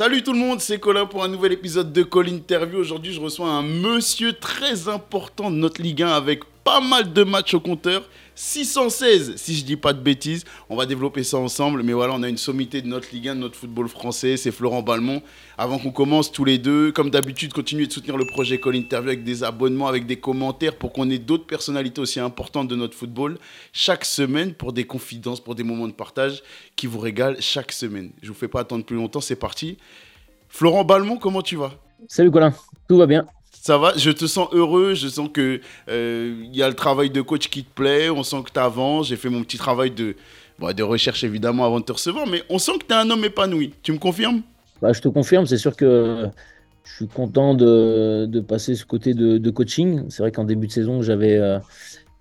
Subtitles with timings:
[0.00, 2.78] Salut tout le monde, c'est Colin pour un nouvel épisode de Call Interview.
[2.78, 7.22] Aujourd'hui, je reçois un monsieur très important de notre Ligue 1 avec pas mal de
[7.24, 8.08] matchs au compteur.
[8.34, 10.44] 616, si je dis pas de bêtises.
[10.70, 11.82] On va développer ça ensemble.
[11.82, 14.38] Mais voilà, on a une sommité de notre Ligue 1, de notre football français.
[14.38, 15.22] C'est Florent Balmont.
[15.58, 19.10] Avant qu'on commence tous les deux, comme d'habitude, continuez de soutenir le projet Call Interview
[19.10, 22.96] avec des abonnements, avec des commentaires pour qu'on ait d'autres personnalités aussi importantes de notre
[22.96, 23.36] football
[23.74, 26.42] chaque semaine pour des confidences, pour des moments de partage
[26.76, 28.10] qui vous régalent chaque semaine.
[28.22, 29.76] Je vous fais pas attendre plus longtemps, c'est parti.
[30.48, 31.72] Florent Balmont, comment tu vas?
[32.08, 32.54] Salut Colin,
[32.88, 33.26] tout va bien.
[33.62, 37.10] Ça va, je te sens heureux, je sens que il euh, y a le travail
[37.10, 39.90] de coach qui te plaît, on sent que tu avances, j'ai fait mon petit travail
[39.90, 40.14] de,
[40.82, 43.74] recherche évidemment avant de te recevoir, mais on sent que tu es un homme épanoui.
[43.82, 44.40] Tu me confirmes?
[44.80, 46.24] Bah, Je te confirme, c'est sûr que
[46.84, 50.04] je suis content de, passer ce côté de, coaching.
[50.08, 51.58] C'est vrai qu'en début de saison, j'avais euh,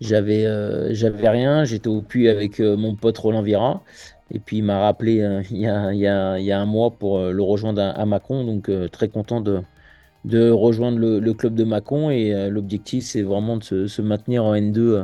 [0.02, 3.82] j'avais euh, j'avais rien, j'étais au puits avec mon pote Roland Vira.
[4.30, 5.68] Et puis il m'a rappelé il y
[6.52, 9.62] a un mois pour le rejoindre à, à Macon, donc très content de,
[10.26, 14.54] de rejoindre le, club de Mâcon et euh, l'objectif c'est vraiment de se, maintenir en
[14.54, 15.04] N2 euh,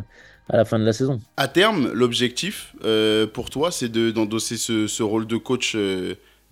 [0.49, 1.19] à la fin de la saison.
[1.37, 5.77] À terme, l'objectif euh, pour toi c'est d'endosser ce, rôle de coach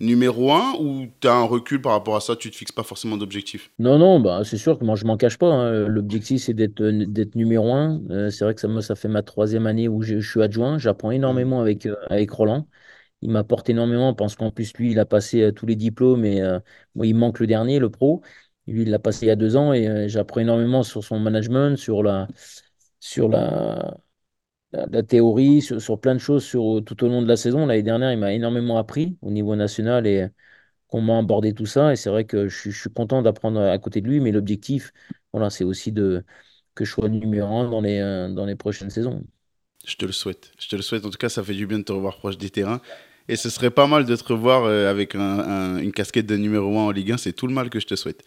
[0.00, 2.82] numéro 1 ou tu as un recul par rapport à ça, tu te fixes pas
[2.82, 3.70] forcément d'objectif?
[3.78, 5.46] Non, non, bah, c'est sûr que moi je m'en cache pas.
[5.46, 5.86] Hein.
[5.86, 8.30] L'objectif c'est d'être numéro 1.
[8.30, 10.78] c'est vrai que ça, me, ça fait ma troisième année où je, suis adjoint.
[10.78, 12.66] J'apprends énormément avec, avec Roland
[13.22, 16.42] il m'apporte énormément parce qu'en plus, lui, il a passé tous les diplômes et
[16.94, 18.22] moi, il manque le dernier, le pro.
[18.66, 21.18] Lui, il l'a passé il y a deux ans et euh, j'apprends énormément sur son
[21.18, 22.28] management, sur la,
[23.00, 23.98] sur la,
[24.72, 27.66] la, théorie, sur, plein de choses sur, tout au long de la saison.
[27.66, 30.28] L'année dernière, il m'a énormément appris au niveau national et
[30.88, 31.92] qu'on abordé tout ça.
[31.92, 34.92] Et c'est vrai que je, suis content d'apprendre à côté de lui, mais l'objectif,
[35.32, 36.24] voilà, c'est aussi de,
[36.74, 39.24] que je sois numéro un dans les, euh, dans les prochaines saisons.
[39.86, 40.52] Je te le souhaite.
[40.58, 41.04] Je te le souhaite.
[41.04, 42.80] En tout cas, ça fait du bien de te revoir proche des terrains.
[43.28, 46.82] Et ce serait pas mal de te revoir euh, avec une casquette de numéro 1
[46.82, 47.16] en Ligue 1.
[47.16, 48.24] C'est tout le mal que je te souhaite.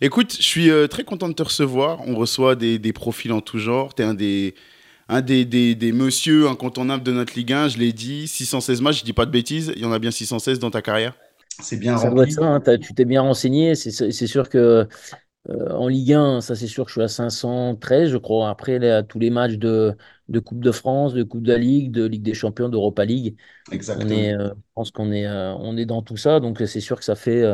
[0.00, 2.00] Écoute, je suis euh, très content de te recevoir.
[2.06, 3.94] On reçoit des, profils en tout genre.
[3.94, 4.54] Tu es un des,
[5.08, 7.68] un des, des, des messieurs incontournables de notre Ligue 1.
[7.68, 9.72] Je l'ai dit, 616 matchs, je dis pas de bêtises.
[9.76, 11.14] Il y en a bien 616 dans ta carrière.
[11.60, 12.32] C'est bien ça rempli.
[12.32, 12.78] ça, hein.
[12.80, 13.76] tu t'es bien renseigné.
[13.76, 14.88] C'est sûr que
[15.48, 18.50] euh, en Ligue 1, ça c'est sûr que je suis à 513, je crois.
[18.50, 19.96] Après, tous les matchs de,
[20.28, 23.36] de Coupe de France, de Coupe de la Ligue, de Ligue des Champions, d'Europa League.
[23.70, 24.10] Exactement.
[24.10, 26.40] On est, euh, je pense qu'on est, on est dans tout ça.
[26.40, 27.44] Donc c'est sûr que ça fait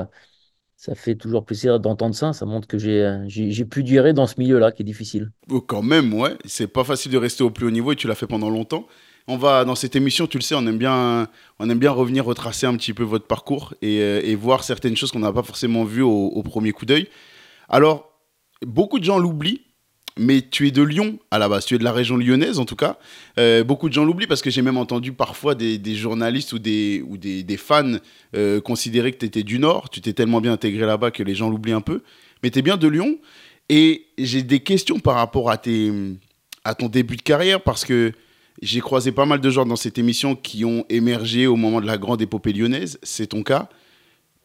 [0.81, 2.33] ça fait toujours plaisir d'entendre ça.
[2.33, 5.31] Ça montre que j'ai, j'ai, pu durer dans ce milieu-là qui est difficile.
[5.51, 6.39] Oh, quand même, ouais.
[6.47, 8.87] C'est pas facile de rester au plus haut niveau et tu l'as fait pendant longtemps.
[9.29, 11.29] On va, dans cette émission, tu le sais, on aime bien,
[11.61, 15.35] revenir retracer un petit peu votre parcours et, euh, et voir certaines choses qu'on n'a
[15.35, 17.09] pas forcément vues au premier coup d'œil.
[17.69, 18.11] Alors,
[18.63, 19.61] beaucoup de gens l'oublient,
[20.21, 22.67] mais tu es de Lyon à la base, tu es de la région lyonnaise en
[22.67, 22.99] tout cas.
[23.39, 27.03] Euh, beaucoup de gens l'oublient parce que j'ai même entendu parfois des, journalistes ou des,
[27.09, 27.95] ou des, fans
[28.37, 31.35] euh, considérer que tu étais du Nord, tu t'es tellement bien intégré là-bas que les
[31.35, 32.03] gens l'oublient un peu.
[32.43, 33.17] Mais tu es bien de Lyon
[33.71, 35.91] et j'ai des questions par rapport à, tes,
[36.65, 38.13] à ton début de carrière parce que
[38.61, 41.87] j'ai croisé pas mal de gens dans cette émission qui ont émergé au moment de
[41.87, 43.71] la grande épopée lyonnaise, c'est ton cas.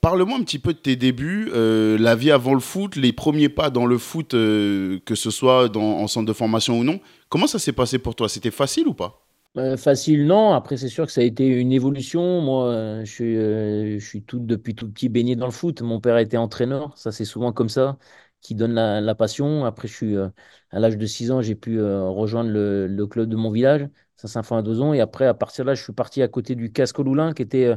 [0.06, 3.50] Parle-moi un petit peu de tes débuts, euh, la vie avant le foot, les premiers
[3.50, 7.00] pas dans le foot, euh, que ce soit dans, en centre de formation ou non.
[7.28, 8.30] Comment ça s'est passé pour toi?
[8.30, 9.26] C'était facile ou pas?
[9.58, 10.54] Euh, Facile, non.
[10.54, 12.40] Après, c'est sûr que ça a été une évolution.
[12.42, 15.82] Moi, je suis, je suis tout, depuis tout petit baigné dans le foot.
[15.82, 16.96] Mon père était entraîneur.
[16.96, 17.98] Ça, c'est souvent comme ça
[18.42, 19.66] qui donne la, passion.
[19.66, 23.50] Après, je suis, à l'âge de 6 ans, j'ai pu rejoindre le, club de mon
[23.50, 23.90] village.
[24.18, 24.94] Saint-Symphorien ans.
[24.94, 27.42] Et après, à partir de là, je suis parti à côté du Casco Loulin, qui
[27.42, 27.76] était, euh,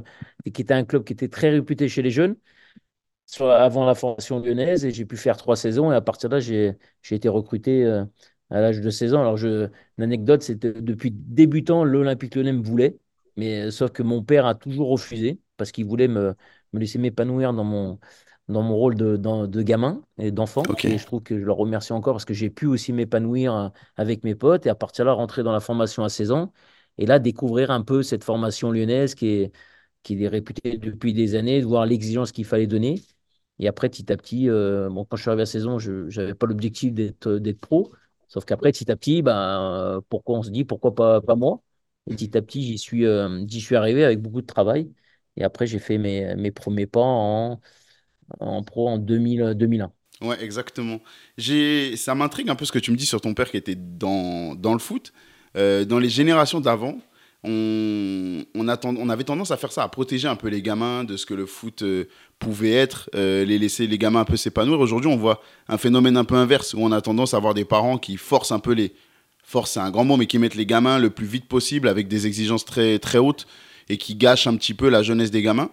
[0.53, 2.37] qui était un club qui était très réputé chez les jeunes,
[3.41, 4.85] avant la formation lyonnaise.
[4.85, 5.93] Et j'ai pu faire trois saisons.
[5.93, 6.77] Et à partir de là, j'ai
[7.11, 8.05] été recruté euh,
[8.51, 9.21] à l'âge de 16 ans.
[9.21, 9.69] Alors, je,
[9.99, 12.99] l'anecdote, c'est que depuis débutant, l'Olympique lyonnais me voulait.
[13.37, 16.35] Mais euh, sauf que mon père a toujours refusé parce qu'il voulait me,
[16.73, 17.99] me laisser m'épanouir dans mon,
[18.49, 20.77] dans mon rôle de, de gamin et d'enfant.
[20.85, 23.69] Et je trouve que je le remercie encore parce que j'ai pu aussi m'épanouir euh,
[23.97, 26.53] avec mes potes et à partir de là, rentrer dans la formation à 16 ans
[26.99, 29.53] et là, découvrir un peu cette formation lyonnaise qui est,
[30.03, 33.01] qui est réputée depuis des années, de voir l'exigence qu'il fallait donner.
[33.59, 36.09] Et après, petit à petit, euh, bon, quand je suis arrivé à 16 ans, je
[36.21, 37.93] n'avais pas l'objectif d'être, d'être pro.
[38.29, 41.61] Sauf qu'après, petit à petit, ben, pourquoi on se dit, pourquoi pas, pas moi?
[42.07, 44.93] Et petit à petit, j'y suis, euh, suis arrivé avec beaucoup de travail.
[45.37, 47.61] Et après, j'ai fait mes, mes premiers pas en
[48.41, 49.91] en pro en 2000, 2001.
[50.21, 51.01] Ouais, exactement.
[51.97, 54.55] Ça m'intrigue un peu ce que tu me dis sur ton père qui était dans,
[54.55, 55.13] dans le foot.
[55.57, 56.99] Euh, dans les générations d'avant,
[57.45, 61.17] on, on, on, avait tendance à faire ça, à protéger un peu les gamins de
[61.17, 62.07] ce que le foot euh,
[62.39, 64.81] pouvait être, euh, les laisser les gamins un peu s'épanouir.
[64.81, 67.65] Aujourd'hui, on voit un phénomène un peu inverse où on a tendance à avoir des
[67.65, 68.95] parents qui forcent un peu les.
[69.45, 72.07] Force, c'est un grand mot, mais qui mettent les gamins le plus vite possible avec
[72.07, 73.47] des exigences très, très hautes
[73.89, 75.71] et qui gâchent un petit peu la jeunesse des gamins.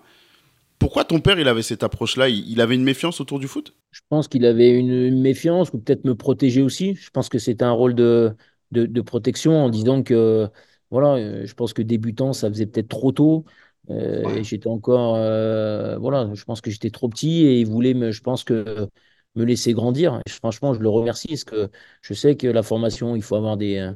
[0.80, 2.30] Pourquoi ton père, il avait cette approche-là?
[2.30, 3.74] Il, avait une méfiance autour du foot?
[3.92, 6.95] Je pense qu'il avait une, méfiance ou peut-être me protéger aussi.
[6.95, 8.36] Je pense que c'était un rôle de,
[8.72, 10.50] de, de protection en disant que,
[10.92, 13.45] voilà, euh, je pense que débutant, ça faisait peut-être trop tôt.
[13.89, 14.44] Euh, Ouais.
[14.44, 18.21] j'étais encore, euh, voilà, je pense que j'étais trop petit et il voulait, me, je
[18.21, 18.89] pense que
[19.36, 20.21] me laisser grandir.
[20.25, 21.69] Et franchement, je le remercie parce que
[22.01, 23.92] je sais que la formation, il faut avoir des,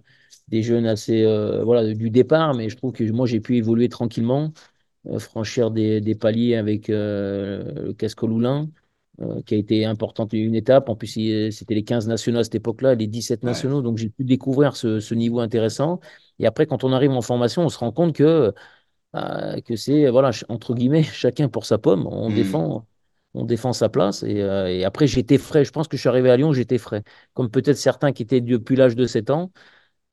[0.48, 3.90] des jeunes assez, euh, voilà, du départ, mais je trouve que moi, j'ai pu évoluer
[3.90, 4.52] tranquillement
[5.18, 8.70] franchir des, des paliers avec euh, le casque Loulin,
[9.22, 10.90] euh, qui a été importante une étape.
[10.90, 11.08] En plus,
[11.52, 13.50] c'était les 15 nationaux à cette époque-là, les 17 Ouais.
[13.50, 13.82] nationaux.
[13.82, 16.00] Donc, j'ai pu découvrir ce, ce niveau intéressant.
[16.40, 18.54] Et après, quand on arrive en formation, on se rend compte que,
[19.16, 22.08] euh, que c'est, voilà, entre guillemets, chacun pour sa pomme.
[22.08, 22.34] On Hmm.
[22.34, 22.86] défend.
[23.36, 25.64] On défend sa place et, euh, et après j'étais frais.
[25.64, 27.04] Je pense que je suis arrivé à Lyon, j'étais frais.
[27.36, 29.52] Comme peut-être certains qui étaient depuis l'âge de 7 ans,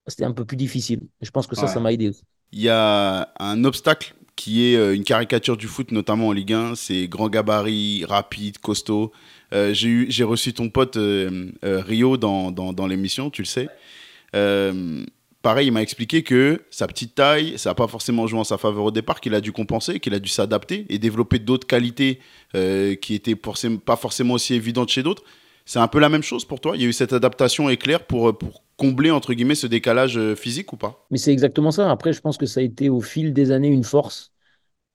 [0.06, 1.00] c'était un peu plus difficile.
[1.22, 1.68] Je pense que ça, Ouais.
[1.68, 2.24] ça m'a aidé aussi.
[2.52, 6.52] Il y a un obstacle qui est euh, une caricature du foot, notamment en Ligue
[6.52, 6.74] 1.
[6.74, 9.12] C'est grand gabarit, rapide, costaud.
[9.52, 13.68] Euh, j'ai reçu ton pote euh, euh, Rio dans, dans, l'émission, tu le sais.
[15.42, 18.58] Pareil, il m'a expliqué que sa petite taille, ça n'a pas forcément joué en sa
[18.58, 22.18] faveur au départ, qu'il a dû compenser, qu'il a dû s'adapter et développer d'autres qualités
[22.52, 25.22] qui étaient forcément, pas forcément aussi évidentes chez d'autres.
[25.64, 26.72] C'est un peu la même chose pour toi?
[26.74, 30.34] Il y a eu cette adaptation éclair pour, pour combler, entre guillemets, ce décalage euh,
[30.36, 31.08] physique ou pas?
[31.10, 31.90] Mais c'est exactement ça.
[31.90, 34.32] Après, je pense que ça a été au fil des années une force.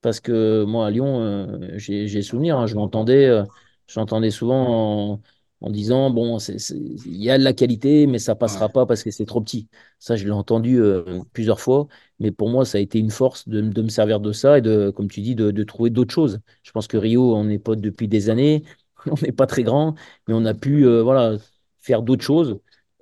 [0.01, 3.45] Parce que moi, à Lyon, euh, j'ai souvenir, hein, je l'entendais euh,
[3.87, 5.21] je l'entendais souvent en,
[5.61, 8.73] en disant, bon, il y a de la qualité, mais ça passera Ouais.
[8.73, 9.69] pas parce que c'est trop petit.
[9.99, 11.87] Ça, je l'ai entendu euh, plusieurs fois,
[12.19, 14.61] mais pour moi, ça a été une force de, de me servir de ça et
[14.61, 16.41] de, comme tu dis, de, de trouver d'autres choses.
[16.63, 18.63] Je pense que Rio, on est potes depuis des années,
[19.07, 19.95] on n'est pas très grand,
[20.27, 21.37] mais on a pu voilà,
[21.81, 22.59] faire d'autres choses,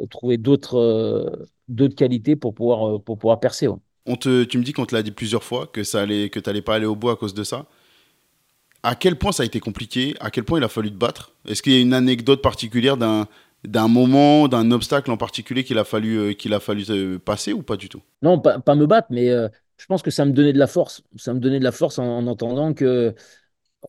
[0.08, 3.68] trouver d'autres euh, d'autres qualités pour pouvoir, euh, pour pouvoir percer.
[3.68, 3.78] ouais.
[4.06, 6.40] On te, tu me dis qu'on te l'a dit plusieurs fois que ça allait, que
[6.40, 7.66] t'allais pas aller au bout à cause de ça.
[8.84, 10.16] À quel point ça a été compliqué?
[10.20, 11.32] À quel point il a fallu te battre?
[11.48, 13.28] Est-ce qu'il y a une anecdote particulière d'un
[13.66, 17.62] d'un moment, d'un obstacle en particulier qu'il a fallu euh, qu'il a fallu passer ou
[17.62, 18.02] pas du tout?
[18.22, 19.48] Non, pas, pas me battre, mais euh,
[19.78, 21.04] je pense que ça me donnait de la force.
[21.18, 23.16] Ça me donnait de la force en, en entendant que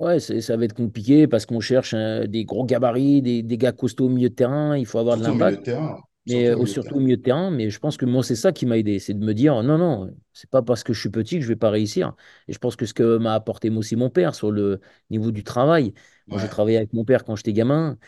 [0.01, 3.59] ouais, c'est- ça va être compliqué parce qu'on cherche euh, des gros gabarits, des, des
[3.59, 5.63] gars costauds au milieu de terrain, il faut avoir de Surtout au milieu de l'impact,
[5.63, 6.01] terrain.
[6.27, 7.01] mais Surtout euh, au au- milieu de surtout au terrain.
[7.01, 7.51] milieu de terrain.
[7.51, 9.79] Mais je pense que moi, c'est ça qui m'a aidé, c'est de me dire non,
[9.79, 12.15] non, c'est pas parce que je suis petit que je vais pas réussir.
[12.49, 15.31] Et je pense que ce que m'a apporté moi aussi mon père sur le niveau
[15.33, 15.95] du travail,
[16.31, 16.51] moi j'ai Ouais.
[16.51, 17.99] travaillé avec mon père quand j'étais gamin.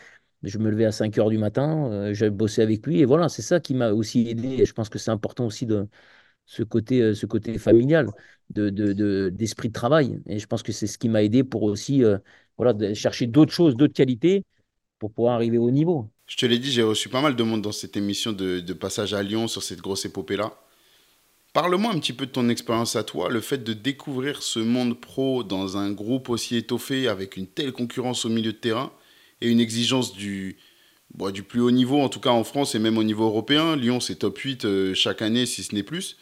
[0.43, 3.29] Je me levais à 5 heures du matin, euh, j'avais bossé avec lui, et voilà,
[3.29, 4.49] c'est ça qui m'a aussi aidé.
[4.61, 5.87] Et je pense que c'est important aussi de,
[6.45, 8.07] ce côté, euh, ce côté familial,
[8.49, 10.21] de, de, de- d'esprit de travail.
[10.27, 12.17] Et je pense que c'est ce qui m'a aidé pour aussi euh,
[12.57, 14.45] voilà, de chercher d'autres choses, d'autres qualités
[14.99, 16.11] pour pouvoir arriver au niveau.
[16.27, 18.73] Je te l'ai dit, j'ai reçu pas mal de monde dans cette émission de, de
[18.73, 20.53] passage à Lyon sur cette grosse épopée-là.
[21.53, 24.99] Parle-moi un petit peu de ton expérience à toi, le fait de découvrir ce monde
[24.99, 28.91] pro dans un groupe aussi étoffé, avec une telle concurrence au milieu de terrain
[29.41, 30.57] et une exigence du,
[31.15, 33.75] bon, du plus haut niveau, en tout cas en France et même au niveau européen.
[33.75, 36.17] Lyon, c'est top 8 euh, chaque année, si ce n'est plus.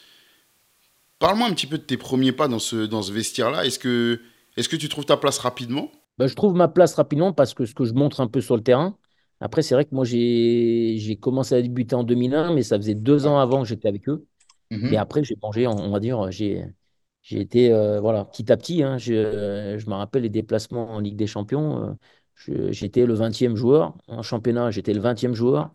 [1.21, 3.63] Parle-moi un petit peu de tes premiers pas dans ce, dans ce vestiaire-là.
[3.63, 4.19] Est-ce que,
[4.57, 5.91] est-ce que tu trouves ta place rapidement?
[6.17, 8.55] Bah, je trouve ma place rapidement parce que ce que je montre un peu sur
[8.55, 8.97] le terrain.
[9.39, 13.27] Après, c'est vrai que moi, j'ai, commencé à débuter en 2001, mais ça faisait deux
[13.27, 14.25] ans avant que j'étais avec eux.
[14.71, 14.95] Mhm.
[14.95, 16.65] après, j'ai mangé, on va dire, j'ai,
[17.29, 21.17] été, euh, voilà, petit à petit, hein, je, je me rappelle les déplacements en Ligue
[21.17, 21.97] des Champions.
[22.49, 23.95] euh, j'étais le vingtième joueur.
[24.07, 25.71] En championnat, j'étais le vingtième joueur.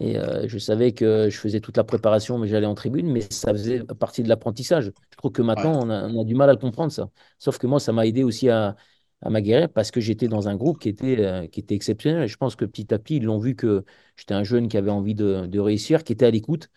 [0.00, 3.22] Et euh, je savais que je faisais toute la préparation, mais j'allais en tribune, mais
[3.30, 4.86] ça faisait partie de l'apprentissage.
[5.10, 5.66] Je trouve que Ouais.
[5.66, 7.08] maintenant, on a, on a du mal à le comprendre, ça.
[7.38, 8.76] Sauf que moi, ça m'a aidé aussi à,
[9.22, 12.24] à m'aguerrir parce que j'étais dans un groupe qui était, euh, qui était exceptionnel.
[12.24, 13.84] Et je pense que petit à petit, ils l'ont vu que
[14.16, 16.68] j'étais un jeune qui avait envie de, de réussir, qui était à l'écoute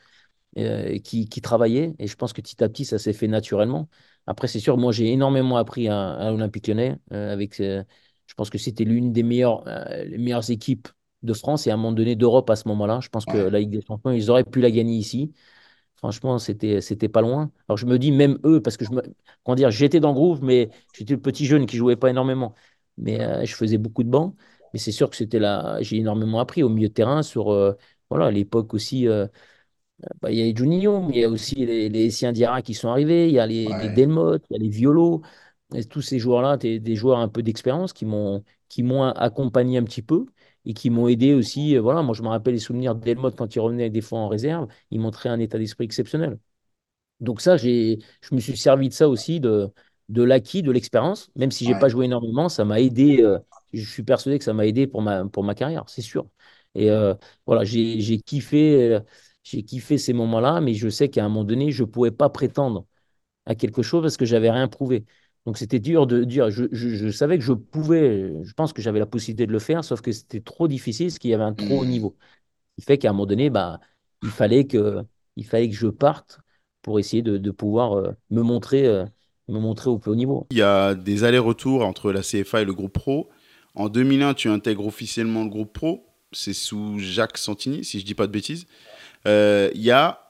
[0.57, 1.95] euh, qui, qui travaillait.
[1.99, 3.89] Et je pense que petit à petit, ça s'est fait naturellement.
[4.27, 6.97] Après, c'est sûr, moi, j'ai énormément appris à, à l'Olympique Lyonnais.
[7.11, 9.63] avec, je pense que c'était l'une des meilleures,
[10.05, 10.87] les meilleures équipes
[11.23, 12.99] de France et à un moment donné d'Europe à ce moment-là.
[13.01, 15.33] Je pense que la Ligue des Champions, ils auraient pu la gagner ici.
[15.97, 17.51] Franchement, c'était, c'était pas loin.
[17.67, 19.01] Alors, je me dis, même eux, parce que je me,
[19.43, 22.55] comment dire, j'étais dans le groupe, mais j'étais le petit jeune qui jouait pas énormément.
[22.97, 24.35] Mais euh, je faisais beaucoup de bancs.
[24.73, 27.73] Mais c'est sûr que c'était là, j'ai énormément appris au milieu de terrain sur, euh,
[28.09, 29.07] voilà, à l'époque aussi.
[29.07, 29.27] euh,
[30.21, 32.73] bah, il y a les Juninho, mais il y a aussi les, les Diarra qui
[32.73, 33.89] sont arrivés, il y a les, les Ouais.
[33.89, 35.21] Delmotte, il y a les Violo.
[35.75, 39.77] Et tous ces joueurs-là, t'es des joueurs un peu d'expérience qui m'ont qui m'ont accompagné
[39.79, 40.25] un petit peu
[40.69, 41.77] et qui m'ont aidé aussi.
[41.77, 44.19] euh, Voilà, moi, je me rappelle les souvenirs de Delmotte quand il revenait des fois
[44.21, 44.69] en réserve.
[44.91, 46.39] Il montrait un état d'esprit exceptionnel.
[47.19, 49.69] Donc ça, j'ai, je me suis servi de ça aussi, de,
[50.09, 51.29] de l'acquis, de l'expérience.
[51.35, 51.79] Même si j'ai Ouais.
[51.79, 53.21] pas joué énormément, ça m'a aidé.
[53.21, 53.39] euh,
[53.73, 56.27] je suis persuadé que ça m'a aidé pour ma, pour ma carrière, c'est sûr.
[56.75, 57.13] Et euh,
[57.45, 58.99] voilà, j'ai, j'ai kiffé, euh,
[59.43, 62.29] j'ai kiffé ces moments-là, mais je sais qu'à un moment donné, je ne pouvais pas
[62.29, 62.85] prétendre
[63.45, 65.05] à quelque chose parce que j'avais rien prouvé.
[65.45, 68.81] Donc c'était dur de dire, je, je- je savais que je pouvais, je pense que
[68.81, 71.43] j'avais la possibilité de le faire, sauf que c'était trop difficile parce qu'il y avait
[71.43, 71.85] un trop haut Hmm.
[71.85, 72.15] niveau.
[72.79, 73.79] Ce qui fait qu'à un moment donné, bah,
[74.21, 75.03] il fallait que,
[75.37, 76.39] il fallait que je parte
[76.81, 79.05] pour essayer de, de pouvoir euh, me montrer, euh,
[79.49, 80.47] me montrer au plus haut niveau.
[80.51, 83.29] Il y a des allers-retours entre la CFA et le groupe pro.
[83.75, 86.05] En 2001, tu intègres officiellement le groupe pro.
[86.31, 88.65] C'est sous Jacques Santini, si je dis pas de bêtises.
[89.27, 90.21] Euh, Il y a,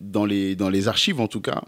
[0.00, 1.62] dans les, dans les archives en tout cas,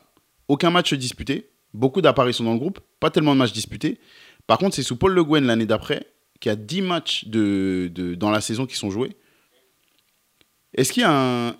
[0.48, 1.50] aucun match disputé.
[1.74, 3.98] Beaucoup d'apparitions dans le groupe, pas tellement de matchs disputés.
[4.46, 6.06] Par contre, c'est sous Paul Le Guen l'année d'après
[6.40, 9.16] qu'il y a 10 matchs de, de- dans la saison qui sont joués.
[10.74, 11.56] Est-ce qu'il y a un,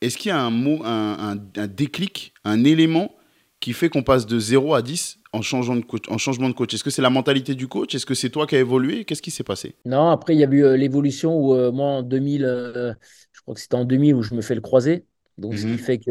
[0.00, 3.14] est-ce qu'il y a un mot, un, un- un déclic, un élément
[3.60, 6.54] qui fait qu'on passe de 0 à 10 en, changeant de coach, en changement de
[6.54, 6.74] coach?
[6.74, 7.94] Est-ce que c'est la mentalité du coach?
[7.94, 9.04] Est-ce que c'est toi qui as évolué?
[9.04, 9.76] Qu'est-ce qui s'est passé?
[9.86, 12.94] Non, après, il y a eu euh, l'évolution où euh, moi, en 2000, euh,
[13.32, 15.06] je crois que c'était en 2000 où je me fais le croisé.
[15.36, 15.78] Donc, ce qui Mhm.
[15.78, 16.10] fait que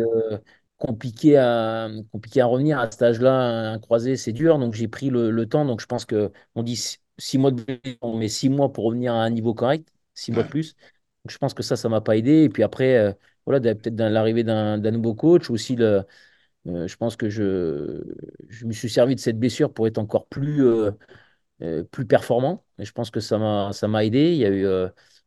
[0.88, 4.60] compliqué à, compliqué à revenir à cet âge-là, un croisé, c'est dur.
[4.60, 5.66] Donc, j'ai pris le, le temps.
[5.66, 6.76] Donc, je pense que on dit
[7.18, 10.32] six, mois de blessure, on met six mois pour revenir à un niveau correct, six
[10.32, 10.74] mois de plus.
[11.26, 12.44] Donc, je pense que ça, ça m'a pas aidé.
[12.44, 13.14] Et puis après, euh,
[13.46, 16.04] voilà, peut-être l'arrivée d'un d'un nouveau coach, aussi le,
[16.68, 18.04] euh, je pense que je,
[18.50, 20.64] je me suis servi de cette blessure pour être encore plus,
[21.62, 22.66] euh, plus performant.
[22.80, 24.32] Et je pense que ça m'a, ça m'a aidé.
[24.34, 24.66] Il y a eu,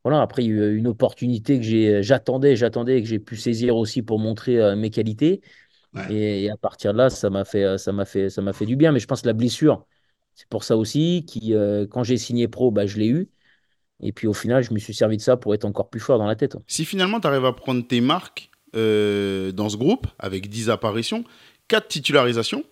[0.07, 3.19] voilà, après, il y a eu une opportunité que j'ai, j'attendais, j'attendais et que j'ai
[3.19, 5.41] pu saisir aussi pour montrer euh, mes qualités.
[5.95, 6.15] Ouais.
[6.15, 8.53] Et, et à partir de là, ça m'a fait, euh, ça m'a fait, ça m'a
[8.53, 8.93] fait du bien.
[8.93, 9.85] Mais je pense que la blessure,
[10.33, 13.29] c'est pour ça aussi, qui, euh, quand j'ai signé pro, bah, je l'ai eu.
[13.99, 16.21] Et puis au final, je me suis servi de ça pour être encore plus fort
[16.21, 16.57] dans la tête.
[16.69, 21.25] Si finalement tu arrives à prendre tes marques euh, dans ce groupe, avec 10 apparitions,
[21.67, 22.63] 4 titularisations,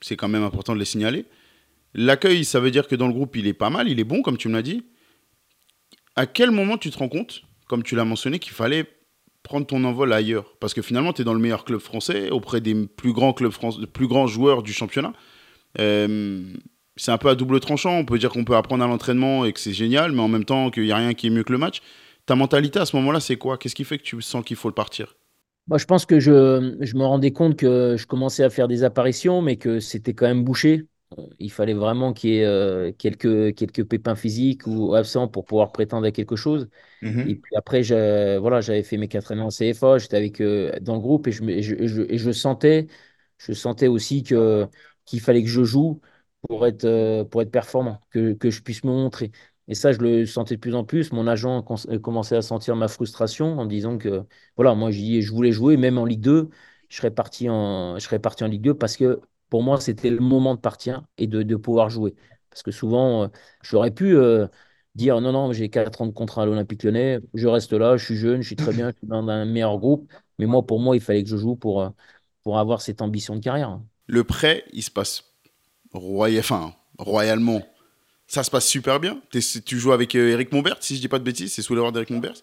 [0.00, 1.26] c'est quand même important de les signaler.
[1.92, 4.22] L'accueil, ça veut dire que dans le groupe, il est pas mal, il est bon,
[4.22, 4.82] comme tu me l'as dit.
[6.20, 8.84] À quel moment tu te rends compte, comme tu l'as mentionné, qu'il fallait
[9.42, 10.54] prendre ton envol ailleurs?
[10.60, 14.62] Parce que finalement, tu es dans le meilleur club français, auprès des plus grands, joueurs
[14.62, 15.14] du championnat.
[15.78, 17.96] C'est un peu à double tranchant.
[17.96, 20.44] On peut dire qu'on peut apprendre à l'entraînement et que c'est génial, mais en même
[20.44, 21.80] temps qu'il n'y a rien qui est mieux que le match.
[22.26, 23.56] Ta mentalité à ce moment-là, c'est quoi?
[23.56, 25.16] Qu'est-ce qui fait que tu sens qu'il faut le partir?
[25.74, 29.56] Je pense que je me rendais compte que je commençais à faire des apparitions, mais
[29.56, 30.84] que c'était quand même bouché.
[31.18, 35.44] Euh, Il fallait vraiment qu'il y ait euh, quelques, quelques pépins physiques ou absents pour
[35.44, 36.68] pouvoir prétendre à quelque chose.
[37.24, 37.36] Et Mhm.
[37.36, 37.82] puis après,
[38.40, 41.32] voilà, j'avais fait mes quatre années en CFA, j'étais avec eux dans le groupe et
[41.32, 42.88] je, et je, et je, et je sentais,
[43.38, 44.68] je sentais aussi que,
[45.06, 46.00] qu'il fallait que je joue
[46.48, 49.30] pour être, euh, pour être performant, que, que je puisse me montrer.
[49.68, 51.12] Et ça, je le sentais de plus en plus.
[51.12, 54.24] Mon agent euh, commençait à sentir ma frustration en disant que,
[54.56, 56.50] voilà, moi, je voulais jouer, même en Ligue 2,
[56.88, 60.10] je serais parti en, je serais parti en Ligue 2 parce que pour moi, c'était
[60.10, 62.14] le moment de partir et de, pouvoir jouer.
[62.50, 63.28] Parce que souvent, euh,
[63.62, 64.16] j'aurais pu.
[64.16, 64.46] euh,
[64.94, 68.04] dire non, non, j'ai 4 ans de contrat à l'Olympique Lyonnais, je reste là, je
[68.04, 70.10] suis jeune, je suis très bien, je suis dans un meilleur groupe.
[70.38, 71.90] Mais moi, pour moi, il fallait que je joue pour, euh,
[72.42, 73.80] pour avoir cette ambition de carrière.
[74.06, 75.24] Le prêt, il se passe
[75.92, 77.62] roya- enfin, royalement.
[78.26, 79.20] Ça se passe super bien.
[79.30, 82.10] Tu joues avec Eric Monbert, si je dis pas de bêtises, c'est sous l'ordre d'Eric
[82.10, 82.34] Monbert.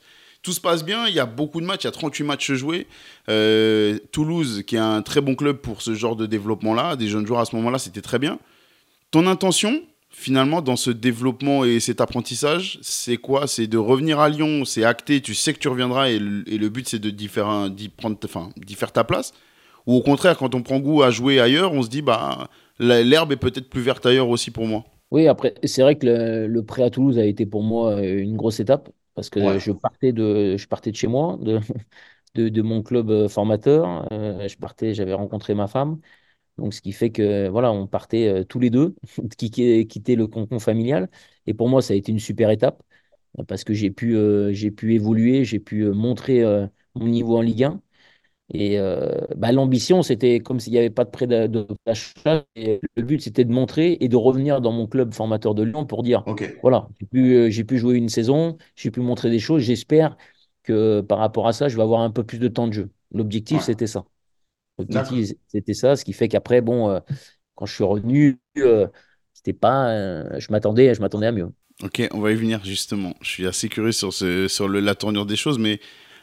[0.48, 2.54] Tout se passe bien, il y a beaucoup de matchs, il y a 38 matchs
[2.54, 2.88] joués.
[3.28, 7.28] Euh, Toulouse, qui est un très bon club pour ce genre de développement-là, des jeunes
[7.28, 8.40] joueurs à ce moment-là, c'était très bien.
[9.12, 13.46] Ton intention, finalement, dans ce développement et cet apprentissage, c'est quoi?
[13.46, 16.88] C'est de revenir à Lyon, c'est acté, tu sais que tu reviendras et le, but
[16.88, 18.18] c'est d'y faire, prendre,
[18.78, 19.34] faire ta place?
[19.86, 22.48] Ou au contraire, quand on prend goût à jouer ailleurs, on se dit bah
[22.80, 24.86] l'herbe est peut-être plus verte ailleurs aussi pour moi?
[25.12, 28.22] Oui, après, c'est vrai que le, le prêt à Toulouse a été pour moi euh,
[28.22, 29.60] une grosse étape parce que Ouais.
[29.60, 31.60] je partais de, je partais de chez moi, de,
[32.36, 34.08] de, de mon club euh, formateur.
[34.14, 36.02] Euh, je partais, j'avais rencontré ma femme.
[36.58, 38.96] Donc, ce qui fait que, voilà, on partait euh, tous les deux,
[39.38, 41.10] qui qui- quitter le cocon familial.
[41.48, 42.84] Et pour moi, ça a été une super étape
[43.48, 46.44] parce que j'ai pu, euh, j'ai pu évoluer, j'ai pu montrer
[46.96, 47.82] mon niveau en Ligue 1.
[48.54, 52.46] Et euh, bah, l'ambition, c'était comme s'il n'y avait pas de prêt d'achat.
[52.56, 55.86] Et le but, c'était de montrer et de revenir dans mon club formateur de Lyon
[55.86, 56.42] pour dire, Ok.
[56.62, 59.62] voilà, j'ai pu, euh, j'ai pu jouer une saison, j'ai pu montrer des choses.
[59.64, 60.18] J'espère
[60.64, 62.90] que par rapport à ça, je vais avoir un peu plus de temps de jeu.
[63.12, 63.64] L'objectif, Ouais.
[63.64, 64.06] c'était ça.
[64.80, 67.00] L'objectif, c'était ça, ce qui fait qu'après, bon, euh,
[67.56, 68.40] quand je suis revenu,
[69.34, 71.52] c'était pas, je m'attendais, je m'attendais à mieux.
[71.84, 73.16] Ok, on va y venir justement.
[73.22, 75.80] Je suis assez curieux sur, ce, sur le- la tournure des choses, mais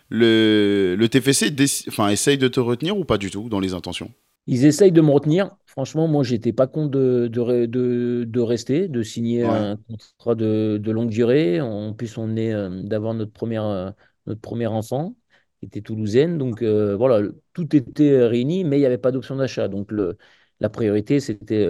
[0.08, 1.54] le, le TFC
[1.88, 4.10] enfin, essaye de te retenir ou pas du tout dans les intentions?
[4.46, 5.56] Ils essayent de me retenir.
[5.66, 9.48] Franchement, moi, j'étais pas contre de, de, de- de rester, de signer Ouais.
[9.48, 11.60] un contrat de, de longue durée.
[11.60, 13.90] En plus, on est euh, d'avoir notre première, euh,
[14.26, 15.16] notre premier enfant,
[15.60, 16.36] qui était toulousaine.
[16.38, 19.68] Donc, euh, voilà, tout était réuni, mais il n'y avait pas d'option d'achat.
[19.68, 20.18] Donc, le,
[20.60, 21.66] la priorité, c'était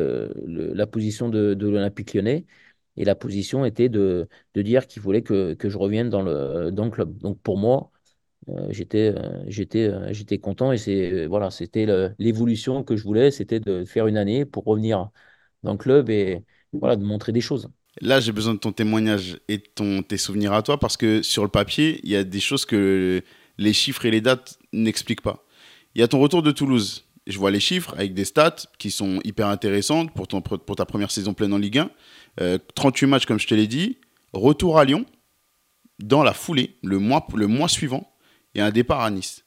[0.47, 2.45] la position de, l'Olympique lyonnais.
[2.97, 6.71] Et la position était de, de dire qu'il voulait que, que je revienne dans le,
[6.71, 7.17] dans le club.
[7.19, 7.91] Donc, pour moi,
[8.49, 9.45] euh, j'étais euh,
[9.77, 11.87] euh, j'étais content et c'est euh, voilà, c'était
[12.19, 15.09] l'évolution que je voulais, c'était de faire une année pour revenir
[15.63, 17.69] dans le club et voilà, de montrer des choses.
[18.01, 21.23] Là, j'ai besoin de ton témoignage et de ton, tes souvenirs à toi parce que
[21.23, 23.23] sur le papier, il y a des choses que
[23.57, 25.45] les chiffres et les dates n'expliquent pas.
[25.95, 27.05] Il y a ton retour de Toulouse.
[27.27, 30.85] Je vois les chiffres avec des stats qui sont hyper intéressantes pour, ton, pour ta
[30.85, 31.85] première saison pleine en Ligue
[32.41, 32.59] 1.
[32.75, 33.99] 38 matchs, comme je te l'ai dit.
[34.33, 35.07] Retour à Lyon
[36.01, 38.14] dans la foulée, le mois, le mois suivant,
[38.55, 39.45] et un départ à Nice.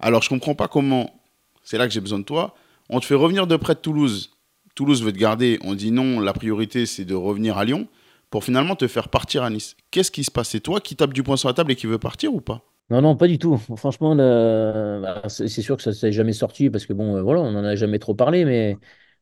[0.00, 1.20] Alors, je comprends pas comment,
[1.62, 2.54] c'est là que j'ai besoin de toi,
[2.88, 4.30] on te fait revenir de près de Toulouse.
[4.74, 7.88] Toulouse veut te garder, on dit non, la priorité c'est de revenir à Lyon,
[8.30, 9.76] pour finalement te faire partir à Nice.
[9.90, 10.50] Qu'est-ce qui se passe?
[10.50, 12.62] C'est toi qui tape du poing sur la table et qui veut partir ou pas?
[12.88, 13.56] Non, non, pas du tout.
[13.76, 17.50] Franchement, bah, c'est sûr que ça s'est jamais sorti parce que bon, euh, voilà, on
[17.50, 18.76] n'en a jamais trop parlé, mais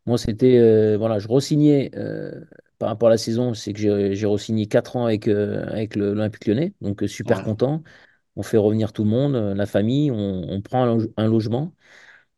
[0.04, 2.44] moi, c'était, euh, voilà, je re-signais euh,
[2.78, 6.74] par rapport à la saison, c'est que j'ai re-signé 4 ans avec, avec l'Olympique Lyonnais,
[6.82, 7.82] donc super content.
[8.36, 10.16] On fait revenir tout le monde, la famille, on,
[10.50, 11.74] on prend un, loge- un logement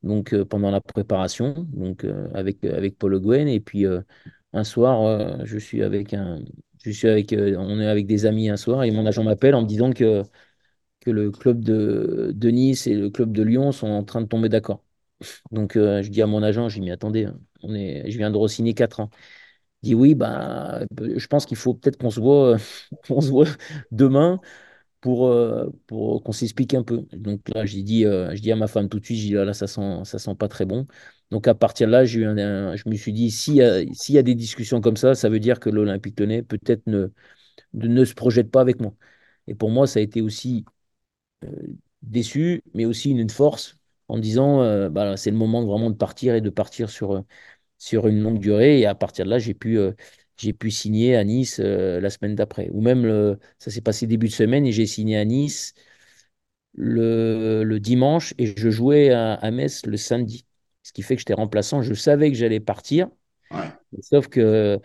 [0.03, 4.03] donc euh, pendant la préparation, donc euh, avec avec Paul Le Guen et puis euh,
[4.53, 6.41] un soir, euh, je suis avec un,
[6.85, 9.55] je suis avec, euh, on est avec des amis un soir et mon agent m'appelle
[9.55, 10.23] en me disant que
[11.01, 14.27] que le club de, de Nice et le club de Lyon sont en train de
[14.27, 14.83] tomber d'accord.
[15.53, 17.29] Donc euh, je dis à mon agent, je dis mais attendez,
[17.63, 19.11] on est, je viens de re-signer 4 ans.
[19.83, 20.81] Il dit oui, bah,
[21.17, 22.57] je pense qu'il faut peut-être qu'on se voit,
[23.09, 23.47] qu'on se voit
[23.91, 24.41] demain
[25.01, 27.07] pour, euh, pour qu'on s'explique un peu.
[27.13, 29.33] Donc là, j'ai dit, euh, je dis à ma femme tout de suite, je dis,
[29.33, 30.87] là, ça sent, ça sent pas très bon.
[31.31, 33.63] Donc à partir de là, j'ai eu je me suis dit, s'il y
[34.19, 37.09] a, des discussions comme ça, ça veut dire que l'Olympique Lyonnais peut-être ne,
[37.75, 38.95] ne, se projette pas avec moi.
[39.49, 40.65] Et pour moi, ça a été aussi
[41.45, 41.49] euh,
[42.03, 43.77] déçu, mais aussi une, force
[44.09, 47.25] en disant, bah, c'est le moment vraiment de partir et de partir sur,
[47.79, 48.81] sur une longue durée.
[48.81, 49.79] Et à partir de là, j'ai pu,
[50.39, 52.69] j'ai pu signer à Nice euh, la semaine d'après.
[52.73, 55.75] Ou même, le- ça s'est passé début de semaine et j'ai signé à Nice
[56.75, 60.47] le, le dimanche et je jouais à, à Metz le samedi.
[60.83, 61.83] Ce qui fait que j'étais remplaçant.
[61.83, 63.09] Je savais que j'allais partir,
[63.51, 63.73] Ouais.
[64.03, 64.81] sauf que,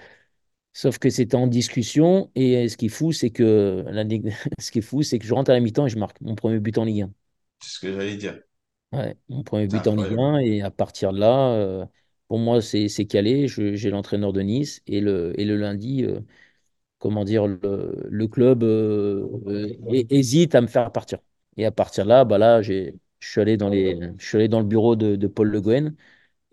[0.74, 2.32] sauf que c'était en discussion.
[2.36, 3.86] Et ce qui est fou, c'est que,
[4.60, 6.36] ce qui est fou, c'est que je rentre à la mi-temps et je marque mon
[6.36, 7.14] premier but en Ligue 1.
[7.62, 8.42] C'est ce que j'allais dire.
[8.92, 10.20] Ouais, mon premier but en Ligue incroyable.
[10.20, 10.38] 1.
[10.40, 11.86] Et à partir de là, euh,
[12.32, 13.50] pour moi, c'est calé.
[13.50, 14.82] J'ai l'entraîneur de Nice.
[14.88, 16.22] Et le, et le lundi, euh,
[17.00, 21.20] comment dire, le, le club euh, euh, hé- hésite à me faire partir.
[21.58, 22.92] Et à partir de là, bah là, je
[23.22, 23.70] suis allé dans
[24.38, 25.96] allé dans le bureau de, Paul Le Guen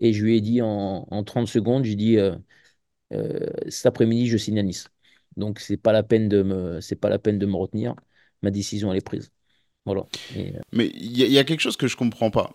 [0.01, 2.17] et je lui ai dit en, en 30 secondes, j'ai dit
[3.67, 4.89] cet après-midi, je signe à Nice.
[5.37, 5.93] Donc c'est pas
[6.95, 7.95] pas la peine de me retenir.
[8.41, 9.31] Ma décision elle est prise.
[9.85, 10.07] Voilà.
[10.73, 12.51] Mais il y, a- quelque chose que je comprends pas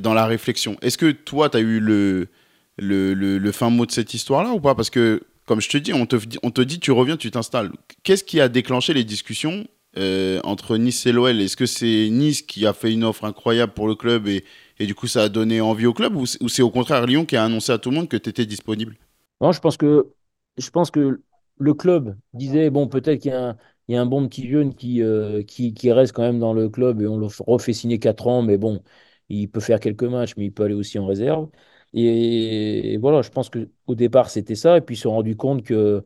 [0.00, 0.76] dans la réflexion.
[0.82, 2.28] Est-ce que toi, tu as eu le,
[2.78, 4.74] le, le- fin mot de cette histoire-là ou pas?
[4.74, 7.30] Parce que, comme je te dis, on te, dit- on te dit, tu reviens, tu
[7.30, 7.70] t'installes.
[8.02, 12.42] Qu'est-ce qui a déclenché les discussions euh, entre Nice et l'OL Est-ce que c'est Nice
[12.42, 14.44] qui a fait une offre incroyable pour le club et,
[14.78, 17.36] et du coup ça a donné envie au club ou c'est au contraire Lyon qui
[17.36, 18.96] a annoncé à tout le monde que tu étais disponible?
[19.40, 20.12] Non, je pense que,
[20.56, 21.22] je pense que
[21.58, 23.56] le club disait, bon, peut-être qu'il y a un,
[23.88, 26.54] il y a un bon petit jeune qui, euh, qui, qui reste quand même dans
[26.54, 28.82] le club et on le refait signer 4 ans, mais bon,
[29.28, 31.50] il peut faire quelques matchs, mais il peut aller aussi en réserve.
[31.96, 34.78] Et, et voilà, je pense qu'au départ, c'était ça.
[34.78, 36.04] Et puis, ils se sont rendus compte que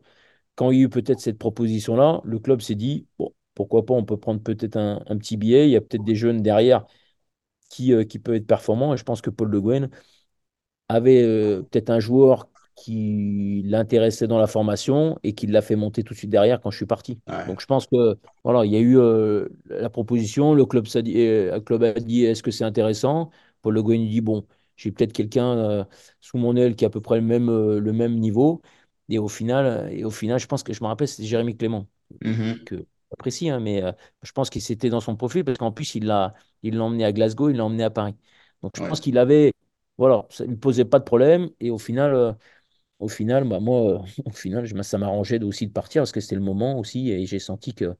[0.55, 3.95] quand il y a eu peut-être cette proposition-là, le club s'est dit, bon, pourquoi pas,
[3.95, 5.67] on peut prendre peut-être un, un petit billet.
[5.67, 6.85] Il y a peut-être des jeunes derrière
[7.69, 8.93] qui, euh, qui peuvent être performants.
[8.93, 9.89] Et je pense que Paul Le Guen
[10.89, 16.03] avait euh, peut-être un joueur qui l'intéressait dans la formation et qui l'a fait monter
[16.03, 17.19] tout de suite derrière quand je suis parti.
[17.27, 17.45] Ouais.
[17.47, 21.03] Donc je pense que voilà, il y a eu euh, la proposition, le club, s'est
[21.03, 23.29] dit, le club a dit est-ce que c'est intéressant?
[23.61, 24.47] Paul Le Guen dit bon,
[24.81, 25.85] j'ai peut-être quelqu'un euh,
[26.21, 28.61] sous mon aile qui a à peu près le même, euh, le même niveau.
[29.09, 31.55] Et au final, euh, et au final, je pense que je me rappelle, c'était Jérémy
[31.57, 31.87] Clément
[32.21, 32.65] Mhm.
[32.65, 33.91] que apprécie, hein, mais euh,
[34.23, 37.05] je pense qu'il s'était dans son profil parce qu'en plus, il l'a il l'a emmené
[37.05, 38.15] à Glasgow, il l'a emmené à Paris.
[38.63, 38.87] Donc je Ouais.
[38.87, 39.53] pense qu'il avait,
[39.97, 41.49] voilà, ça ne posait pas de problème.
[41.59, 42.37] Et au final,
[42.99, 46.35] au final bah, moi, au final, je- ça m'arrangeait aussi de partir parce que c'était
[46.35, 47.95] le moment aussi et j'ai senti que,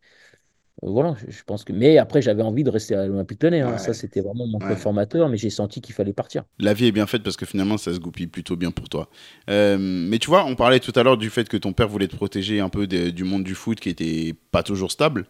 [0.83, 1.73] voilà, je, pense que.
[1.73, 3.61] Mais après, j'avais envie de rester à l'Olympique Lyonnais.
[3.61, 3.77] hein.
[3.77, 4.75] Ça, c'était vraiment mon Ouais.
[4.75, 6.43] formateur, mais j'ai senti qu'il fallait partir.
[6.59, 9.09] La vie est bien faite parce que finalement, ça se goupille plutôt bien pour toi.
[9.49, 12.07] Euh, mais tu vois, on parlait tout à l'heure du fait que ton père voulait
[12.07, 15.25] te protéger un peu du monde du foot qui était pas toujours stable.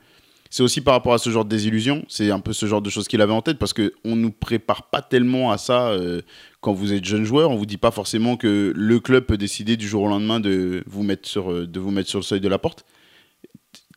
[0.54, 2.04] C'est aussi par rapport à ce genre de désillusion.
[2.10, 4.32] C'est un peu ce genre de choses qu'il avait en tête parce qu'on ne nous
[4.32, 6.22] prépare pas tellement à ça euh,
[6.60, 7.52] quand vous êtes jeune joueur.
[7.52, 10.84] On vous dit pas forcément que le club peut décider du jour au lendemain de
[10.88, 12.86] vous mettre sur, euh, de vous mettre sur le seuil de la porte.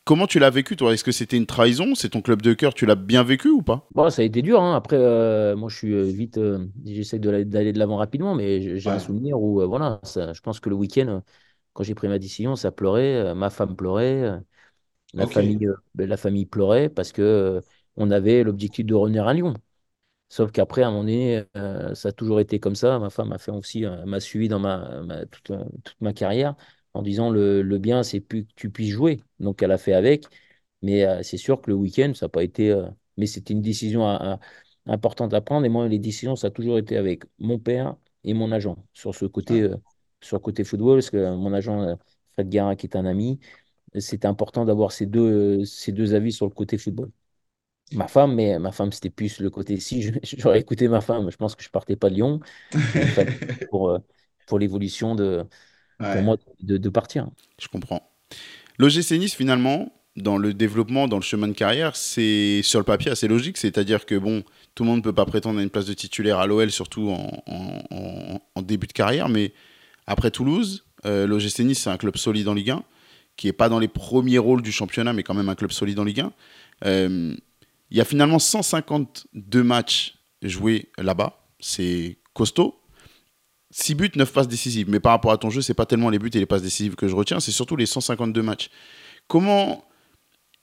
[0.04, 0.94] Comment tu l'as vécu, toi?
[0.94, 1.94] Est-ce que c'était une trahison?
[1.94, 3.92] C'est ton club de cœur Tu l'as bien vécu ou pas?
[3.94, 4.60] Bon, ça a été dur.
[4.60, 4.74] hein.
[4.74, 6.36] Après, euh, moi, je suis euh, vite.
[6.38, 10.40] euh, j'essaie d'aller de l'avant rapidement, mais j'ai un souvenir où, euh, voilà, ça, je
[10.40, 11.22] pense que le week-end,
[11.74, 13.34] quand j'ai pris ma décision, ça pleurait.
[13.34, 14.40] ma femme pleurait.
[15.14, 15.28] la Ok.
[15.28, 17.62] famille, ben, la famille pleurait parce que
[17.96, 19.54] on avait l'objectif de revenir à Lyon.
[20.30, 21.44] Sauf qu'après, à un moment donné,
[21.94, 22.98] ça a toujours été comme ça.
[22.98, 25.52] Ma femme m'a fait aussi, m'a suivi dans ma, ma- toute,
[25.84, 26.56] toute ma carrière
[26.94, 29.20] en disant le, le bien, c'est plus que tu puisses jouer.
[29.40, 30.24] Donc, elle a fait avec.
[30.82, 32.70] Mais euh, c'est sûr que le week-end, ça n'a pas été.
[32.70, 34.34] euh, mais c'était une décision à-
[34.86, 35.64] à- importante à prendre.
[35.66, 39.14] Et moi, les décisions, ça a toujours été avec mon père et mon agent sur
[39.14, 39.76] ce côté, euh,
[40.22, 40.98] sur le côté football.
[40.98, 41.94] Parce que mon agent, euh,
[42.34, 43.40] Fred Guérin, qui est un ami,
[43.98, 47.10] c'était important d'avoir ces deux, euh, ces deux avis sur le côté football.
[47.92, 50.02] Ma femme, mais ma femme, c'était plus le côté si
[50.38, 52.40] j'aurais écouté ma femme, je pense que je partais pas de Lyon,
[53.88, 53.98] euh,
[54.46, 55.46] pour l'évolution de,
[55.98, 57.26] pour moi de, de partir.
[57.60, 58.10] Je comprends.
[58.78, 63.10] L'OGC Nice, finalement, dans le développement, dans le chemin de carrière, c'est sur le papier
[63.10, 63.56] assez logique.
[63.58, 64.42] C'est-à-dire que, bon,
[64.74, 67.08] tout le monde ne peut pas prétendre à une place de titulaire à l'OL, surtout
[67.10, 69.28] en, en- en- en début de carrière.
[69.28, 69.52] Mais
[70.06, 72.82] après Toulouse, euh, l'OGC Nice, c'est un club solide en Ligue 1,
[73.36, 75.98] qui n'est pas dans les premiers rôles du championnat, mais quand même un club solide
[75.98, 76.32] en Ligue 1.
[76.86, 77.34] Euh,
[77.90, 81.38] Il y a finalement 152 matchs joués là-bas.
[81.60, 82.80] C'est costaud.
[83.74, 84.88] 6 buts, 9 passes décisives.
[84.88, 86.94] Mais par rapport à ton jeu, c'est pas tellement les buts et les passes décisives
[86.94, 88.70] que je retiens, c'est surtout les 152 matchs.
[89.28, 89.84] Comment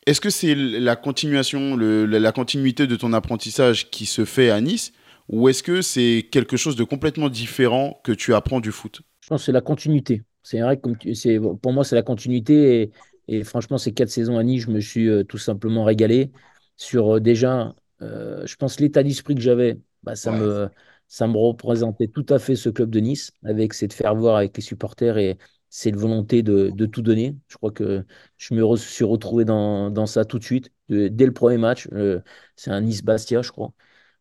[0.08, 4.60] est-ce que c'est la continuation, le- la continuité de ton apprentissage qui se fait à
[4.62, 4.94] Nice,
[5.30, 9.02] ou est-ce que c'est quelque chose de complètement différent que tu apprends du foot?
[9.22, 10.24] Je pense que c'est la continuité.
[10.44, 12.82] C'est vrai que pour moi, c'est la continuité.
[13.28, 16.32] Et, et franchement, ces quatre saisons à Nice, je me suis euh, tout simplement régalé
[16.78, 19.80] sur euh, déjà, euh, je pense, l'état d'esprit que j'avais.
[20.04, 20.38] Bah, ça Ouais.
[20.40, 20.68] me,
[21.12, 24.64] ça me représentait tout à fait ce club de Nice, avec cette ferveur avec les
[24.64, 25.38] supporters et
[25.70, 27.36] cette volonté de, de tout donner.
[27.50, 28.06] Je crois que
[28.38, 31.58] je me re- suis retrouvé dans, dans ça tout de suite, de- dès le premier
[31.58, 31.88] match.
[31.94, 32.22] Euh,
[32.56, 33.74] c'est un Nice-Bastia, je crois.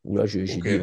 [0.05, 0.79] Où là, j'ai dit,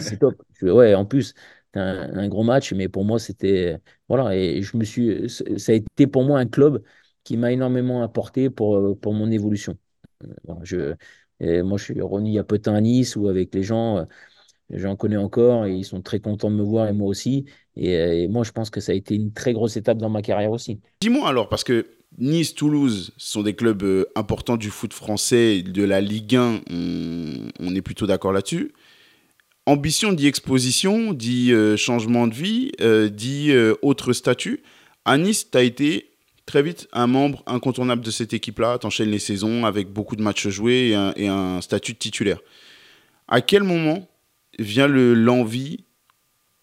[0.00, 0.42] c'est top.
[0.54, 1.34] Je- ouais, en plus,
[1.74, 3.78] un, un gros match, mais pour moi, c'était.
[4.08, 6.82] Voilà, et je me suis, ça a été pour moi un club
[7.24, 9.76] qui m'a énormément apporté pour, pour mon évolution.
[10.48, 10.94] Euh, je,
[11.62, 13.62] moi, je suis revenu il y a peu de temps à Nice où avec les
[13.62, 14.04] gens, euh,
[14.70, 17.44] j'en connais encore et ils sont très contents de me voir et moi aussi.
[17.76, 20.10] Et, euh, et moi, je pense que ça a été une très grosse étape dans
[20.10, 20.80] ma carrière aussi.
[21.00, 21.86] Dis-moi alors, parce que
[22.18, 26.60] Nice, Toulouse sont des clubs euh, importants du foot français, de la Ligue 1,
[27.60, 28.72] on, est plutôt d'accord là-dessus.
[29.66, 33.52] Ambition dit exposition, dit euh, changement de vie, euh, dit
[33.82, 34.62] autre statut.
[35.04, 36.10] À Nice, tu as été
[36.46, 38.78] très vite un membre incontournable de cette équipe-là.
[38.78, 42.38] Tu enchaînes les saisons avec beaucoup de matchs joués et un statut de titulaire.
[43.28, 44.08] À quel moment
[44.58, 45.84] vient le- l'envie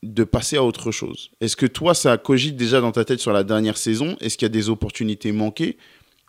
[0.04, 3.34] de passer à autre chose Est-ce que toi, ça cogite déjà dans ta tête sur
[3.34, 4.18] la dernière saison?
[4.22, 5.78] Est-ce qu'il y a des opportunités manquées?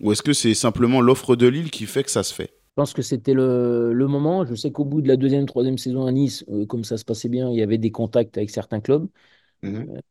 [0.02, 2.52] Ou est-ce que c'est simplement l'offre de Lille qui fait que ça se fait?
[2.76, 4.44] Je pense que c'était le, le moment.
[4.44, 7.04] Je sais qu'au bout de la deuxième, troisième saison à Nice, euh, comme ça se
[7.04, 9.06] passait bien, il y avait des contacts avec certains clubs.
[9.62, 10.04] Mhm.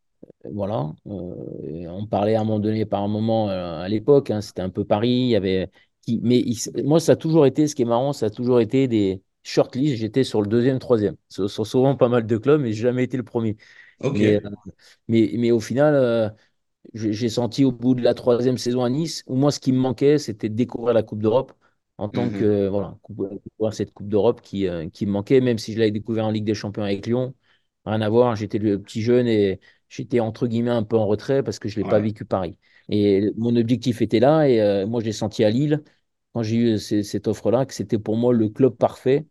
[0.52, 0.94] Voilà.
[1.08, 4.62] Euh, on parlait à un moment donné, par un moment, euh, à l'époque, hein, c'était
[4.62, 5.10] un peu Paris.
[5.10, 5.70] Il y avait
[6.02, 8.60] qui, mais il- moi, ça a toujours été, ce qui est marrant, ça a toujours
[8.60, 9.98] été des shortlists.
[9.98, 11.16] J'étais sur le deuxième, troisième.
[11.30, 13.58] Ce sont souvent pas mal de clubs, mais j'ai jamais été le premier.
[14.10, 14.50] Mais, euh,
[15.08, 16.30] mais, mais au final, euh,
[16.94, 19.72] j'ai j'ai senti au bout de la troisième saison à Nice, où moi, ce qui
[19.72, 21.54] me manquait, c'était de découvrir la Coupe d'Europe
[21.98, 22.32] en tant Mhm.
[22.32, 22.98] que, voilà,
[23.46, 26.32] découvrir cette Coupe d'Europe qui, euh, qui me manquait, même si je l'avais découvert en
[26.32, 27.34] Ligue des Champions avec Lyon.
[27.86, 31.44] Rien à voir, j'étais le petit jeune et j'étais entre guillemets un peu en retrait
[31.44, 32.58] parce que je ne l'ai pas vécu pareil.
[32.90, 35.84] Et mon objectif était là et euh, moi, je l'ai senti à Lille
[36.34, 39.26] quand j'ai eu cette offre-là, que c'était pour moi le club parfait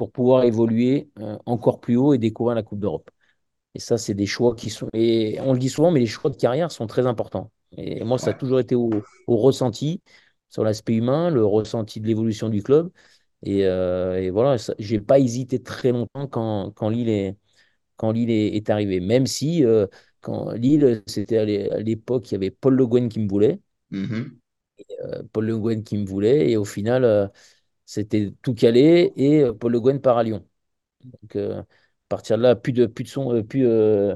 [0.00, 3.10] pour pouvoir évoluer euh, encore plus haut et découvrir la Coupe d'Europe.
[3.74, 4.88] Et ça, c'est des choix qui sont.
[4.94, 7.50] Et on le dit souvent, mais les choix de carrière sont très importants.
[7.76, 10.02] Et moi, ça a toujours été au, au ressenti,
[10.48, 12.90] sur l'aspect humain, le ressenti de l'évolution du club.
[13.44, 17.36] Et, euh, et voilà, ça- j'ai pas hésité très longtemps quand, quand Lille est,
[17.96, 19.00] quand Lille est, est arrivé.
[19.00, 19.86] Même si, euh,
[20.22, 23.28] quand Lille, c'était à l'é- à l'époque, il y avait Paul Le Guen qui me
[23.28, 23.60] voulait.
[23.90, 24.40] Mhm.
[25.02, 26.50] euh, Paul Le Guen qui me voulait.
[26.50, 27.30] Et au final,
[27.90, 29.12] c'était tout calé.
[29.16, 30.44] Et euh, Paul Le Guen part à Lyon.
[31.04, 31.64] Donc, euh, à
[32.08, 34.14] partir de là, plus de, plus de son, euh, plus, euh,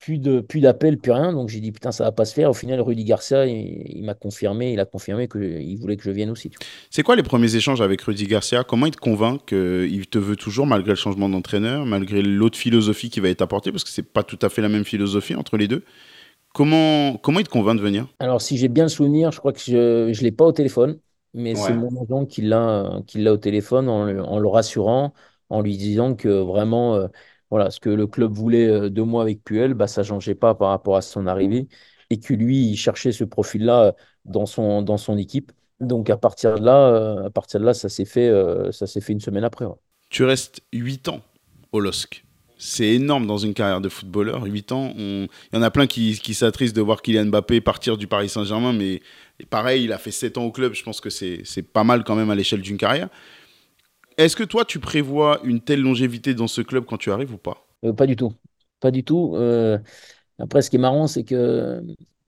[0.00, 1.32] plus de plus d'appels, plus rien.
[1.32, 2.48] Donc j'ai dit putain, ça va pas se faire.
[2.48, 6.10] Au final, Rudy Garcia, il, il m'a confirmé, il a confirmé qu'il voulait que je
[6.10, 6.50] vienne aussi.
[6.88, 8.64] C'est quoi les premiers échanges avec Rudy Garcia?
[8.64, 13.10] Comment il te convainc qu'il te veut toujours malgré le changement d'entraîneur, malgré l'autre philosophie
[13.10, 13.70] qui va être apportée?
[13.70, 15.82] Parce que c'est pas tout à fait la même philosophie entre les deux.
[16.54, 18.06] Comment, comment il te convainc de venir?
[18.20, 20.98] Alors si j'ai bien le souvenir, je crois que je ne l'ai pas au téléphone,
[21.34, 25.14] mais c'est mon agent qui l'a qui l'a au téléphone en, le- en le rassurant,
[25.50, 27.08] en lui disant que vraiment, euh,
[27.50, 30.34] voilà, ce que le club voulait euh, de moi avec Puel, bah, ça ne changeait
[30.34, 31.68] pas par rapport à son arrivée
[32.10, 33.92] et que lui, il cherchait ce profil-là euh,
[34.24, 35.52] dans son, dans son équipe.
[35.80, 38.86] Donc à partir de là, euh, à partir de là, ça s'est fait, euh, ça
[38.86, 39.64] s'est fait une semaine après.
[39.66, 39.74] ouais.
[40.10, 41.22] Tu restes 8 ans
[41.72, 42.22] au LOSC.
[42.60, 44.42] C'est énorme dans une carrière de footballeur.
[44.42, 47.96] 8 ans, il y en a plein qui, qui s'attristent de voir Kylian Mbappé partir
[47.96, 49.00] du Paris Saint-Germain, mais
[49.48, 50.74] pareil, il a fait 7 ans au club.
[50.74, 53.08] Je pense que c'est pas mal quand même à l'échelle d'une carrière.
[54.16, 57.38] est-ce que toi, tu prévois une telle longévité dans ce club quand tu arrives ou
[57.38, 57.64] pas?
[57.96, 58.32] Pas du tout.
[58.80, 59.36] Pas du tout.
[60.38, 61.80] après, ce qui est marrant, c'est que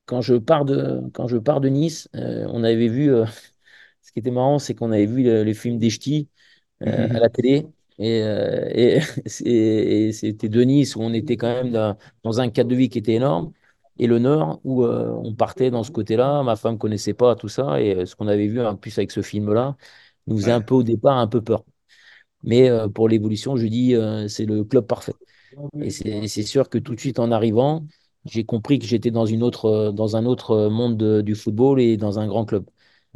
[0.07, 3.11] quand je pars de, quand je pars de Nice, on avait vu,
[4.03, 6.29] ce qui était marrant, c'est qu'on avait vu le, film des ch'tis
[6.81, 7.67] à la télé.
[8.03, 9.01] Et,
[9.45, 12.89] et, c'était de Nice où on était quand même dans, dans un cadre de vie
[12.89, 13.53] qui était énorme
[13.99, 16.43] et le Nord où euh, on partait dans ce côté-là.
[16.43, 19.11] Ma femme connaissait pas tout ça et euh, ce qu'on avait vu en plus avec
[19.11, 19.77] ce film-là
[20.27, 21.65] nous faisait un peu au départ un peu peur.
[22.45, 23.95] Mais euh, pour l'évolution, je dis
[24.29, 25.13] c'est le club parfait.
[25.81, 25.91] Et
[26.29, 27.87] c'est sûr que tout de suite en arrivant,
[28.27, 32.19] j'ai compris que j'étais dans une autre dans un autre monde du football et dans
[32.19, 32.67] un grand club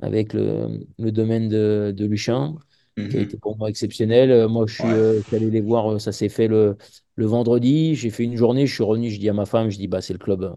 [0.02, 2.56] avec le, le domaine de, de Luchin
[2.94, 3.40] qui a été mhm.
[3.40, 4.30] pour moi exceptionnel.
[4.30, 6.76] Euh, moi, je suis, euh, allé les voir, euh, ça s'est fait le,
[7.16, 7.94] le vendredi.
[7.94, 10.00] J'ai fait une journée, je suis revenu, je dis à ma femme, je dis, bah,
[10.00, 10.54] c'est le club,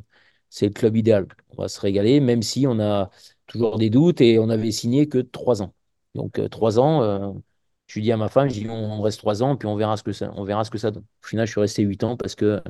[0.50, 1.28] c'est le club idéal.
[1.58, 3.10] On va se régaler, même si on a
[3.48, 5.74] toujours des doutes et on avait signé que trois ans.
[6.16, 7.42] Donc, trois ans,
[7.88, 10.04] je dis à ma femme, je dis, on, reste trois ans, puis on verra ce
[10.04, 11.06] que ça, on verra ce que ça donne.
[11.24, 12.62] Au final, je suis resté huit ans parce que,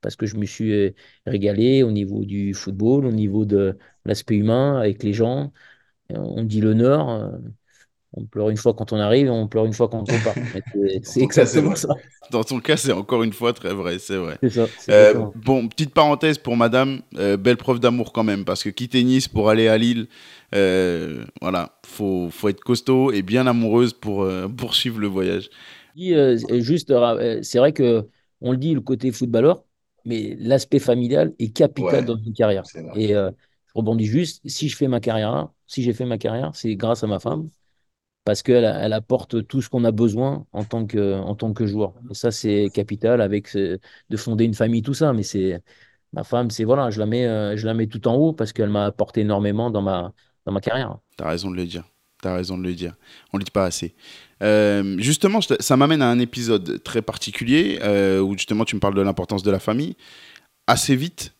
[0.00, 0.94] parce que je me suis
[1.26, 5.52] régalé au niveau du football, au niveau de l'aspect humain avec les gens.
[6.10, 7.32] On dit l'honneur
[8.14, 10.34] on pleure une fois quand on arrive, on pleure une fois quand on part.
[11.02, 11.88] C'est exactement ça.
[12.30, 14.38] Dans ton cas, c'est encore une fois très vrai, c'est vrai.
[14.50, 18.68] Ça, euh, bon, petite parenthèse pour madame, euh, belle preuve d'amour quand même, parce que
[18.68, 20.08] quitter Nice pour aller à Lille,
[20.54, 25.48] euh, voilà, faut, faut être costaud et bien amoureuse pour poursuivre le voyage.
[25.96, 26.92] juste,
[27.42, 28.06] c'est vrai que
[28.42, 29.64] on le dit, le côté footballeur,
[30.04, 32.64] mais l'aspect familial est capital dans une carrière.
[32.94, 33.32] Et je
[33.74, 37.06] rebondis juste, si je fais ma carrière, si j'ai fait ma carrière, c'est grâce à
[37.06, 37.48] ma femme
[38.24, 41.94] parce qu'elle elle apporte tout ce qu'on a besoin en tant que, joueur.
[42.12, 45.12] Ça, c'est capital avec de fonder une famille, tout ça.
[45.12, 45.60] Mais c'est
[46.12, 48.52] ma femme, c'est voilà, je la mets, euh, je la mets tout en haut parce
[48.52, 50.12] qu'elle m'a apporté énormément dans ma,
[50.60, 50.98] carrière.
[51.16, 51.84] Tu as raison de le dire.
[52.22, 52.94] Tu as raison de le dire.
[53.32, 53.94] On ne le dit pas assez.
[54.42, 58.94] Euh, justement, ça m'amène à un épisode très particulier euh, où justement tu me parles
[58.94, 59.96] de l'importance de la famille.
[60.66, 61.34] Assez vite,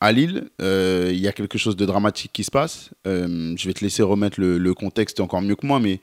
[0.00, 2.90] à Lille, euh, il y a quelque chose de dramatique qui se passe.
[3.06, 6.00] Euh, je vais te laisser remettre le, contexte encore mieux que moi, mais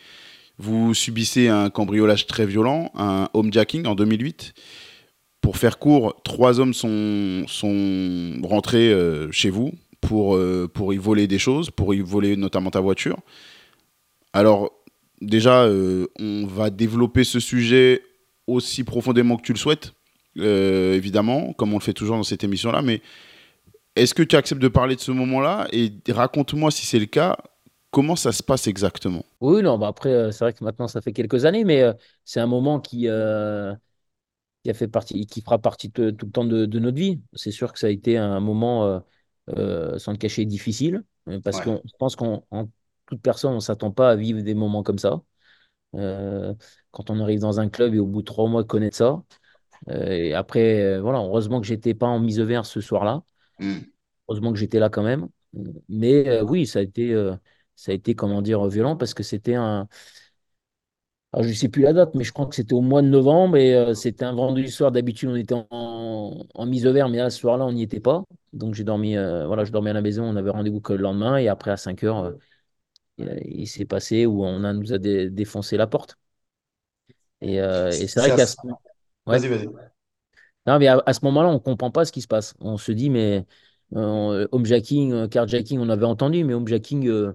[0.57, 4.53] vous subissez un cambriolage très violent, un homejacking en 2008.
[5.41, 10.39] Pour faire court, trois hommes sont, sont rentrés euh, chez vous pour,
[10.73, 13.17] pour y voler des choses, pour y voler notamment ta voiture.
[14.33, 14.71] Alors,
[15.19, 15.67] déjà,
[16.19, 18.03] on va développer ce sujet
[18.45, 19.93] aussi profondément que tu le souhaites,
[20.35, 23.01] évidemment, comme on le fait toujours dans cette émission-là, mais
[23.95, 27.37] est-ce que tu acceptes de parler de ce moment-là et raconte-moi si c'est le cas,
[27.91, 29.23] comment ça se passe exactement?
[29.39, 31.93] Oui, non, bah après, euh, c'est vrai que maintenant ça fait quelques années, mais euh,
[32.25, 33.73] c'est un moment qui, euh,
[34.63, 37.21] qui, a fait partie, qui fera partie tout le temps de, notre vie.
[37.33, 39.01] C'est sûr que ça a été un moment,
[39.47, 41.03] sans le cacher, difficile,
[41.43, 42.43] parce que je pense qu'en
[43.05, 45.21] toute personne, on ne s'attend pas à vivre des moments comme ça.
[45.93, 49.23] quand on arrive dans un club et au bout de trois mois connaître ça.
[49.89, 53.23] et après, voilà, heureusement que j'étais pas en mise vert ce soir-là.
[53.59, 53.79] Hmm.
[54.27, 55.27] Heureusement que j'étais là quand même.
[55.89, 57.35] Mais euh, oui, ça a été, euh,
[57.75, 59.87] ça a été, comment dire, violent parce que c'était un.
[61.39, 63.57] je ne sais plus la date, mais je crois que c'était au mois de novembre
[63.57, 64.91] et euh, c'était un vendredi soir.
[64.91, 67.99] D'habitude, on était en, en, mise au vert, mais là, ce soir-là, on n'y était
[67.99, 68.23] pas.
[68.53, 70.23] Donc, j'ai dormi, voilà, je dormais à la maison.
[70.23, 72.33] On avait rendez-vous que le lendemain et après, à 5 heures,
[73.17, 76.17] il, s'est passé où on a, nous a défoncé la porte.
[77.41, 77.57] Et,
[77.91, 78.55] c'est vrai qu'à ce...
[79.25, 79.67] Vas-y, vas-y.
[80.67, 82.55] Non, mais à, ce moment-là, on ne comprend pas ce qui se passe.
[82.59, 83.45] On se dit, mais
[83.95, 87.33] euh, homejacking, euh, carjacking, on avait entendu, mais homejacking, euh,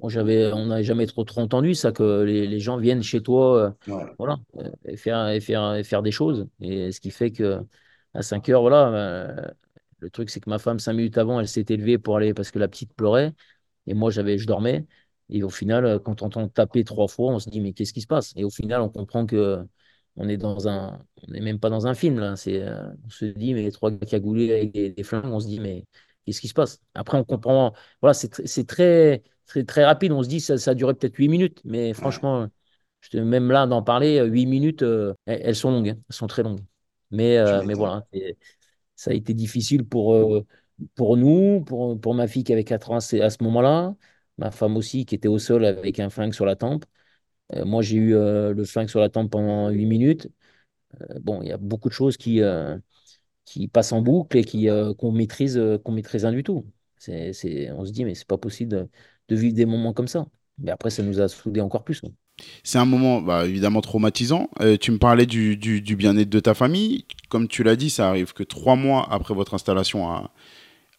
[0.00, 4.38] on n'avait jamais trop, trop entendu ça, que les, gens viennent chez toi euh, voilà,
[4.86, 6.48] et faire, et faire, faire des choses.
[6.60, 7.60] Et ce qui fait que
[8.14, 9.54] à 5 heures, voilà,
[10.00, 12.50] le truc, c'est que ma femme, 5 minutes avant, elle s'est élevée pour aller parce
[12.50, 13.34] que la petite pleurait.
[13.86, 14.86] Et moi, j'avais, je dormais.
[15.30, 18.00] Et au final, quand on entend taper trois fois, on se dit, mais qu'est-ce qui
[18.02, 18.32] se passe?
[18.36, 19.64] Et au final, on comprend que
[20.20, 22.36] on est dans un, on n'est même pas dans un film là.
[22.36, 25.60] C'est, euh, on se dit mais les trois cagoulés avec des, flingues, on se dit
[25.60, 25.86] mais
[26.24, 26.80] qu'est-ce qui se passe?
[26.94, 28.28] Après on comprend, voilà, c'est,
[28.66, 30.12] très, très très rapide.
[30.12, 32.48] On se dit ça, ça a duré peut-être huit minutes, mais franchement,
[33.00, 35.98] je même là d'en parler, euh, huit minutes, euh, elles, sont longues, hein.
[36.08, 36.60] elles sont très longues.
[37.10, 38.06] Mais mais voilà,
[38.94, 40.44] ça a été difficile pour
[40.94, 43.94] pour nous, pour, pour ma fille qui avait 4 ans à ce moment-là,
[44.38, 46.84] ma femme aussi qui était au sol avec un flingue sur la tempe.
[47.54, 50.28] Euh, moi, j'ai eu euh, le flingue sur la tempe pendant 8 minutes.
[51.00, 52.40] Euh, bon, il y a beaucoup de choses qui,
[53.44, 56.66] qui passent en boucle et qui, qu'on maîtrise, qu'on maîtrise rien du tout.
[56.96, 58.88] C'est, c'est, on se dit, mais c'est pas possible
[59.28, 60.26] de, vivre des moments comme ça.
[60.58, 62.02] Mais après, ça nous a soudés encore plus.
[62.64, 64.48] C'est un moment bah, évidemment traumatisant.
[64.80, 67.06] tu me parlais du, du, du, bien-être de ta famille.
[67.28, 70.32] Comme tu l'as dit, ça arrive que trois mois après votre installation à,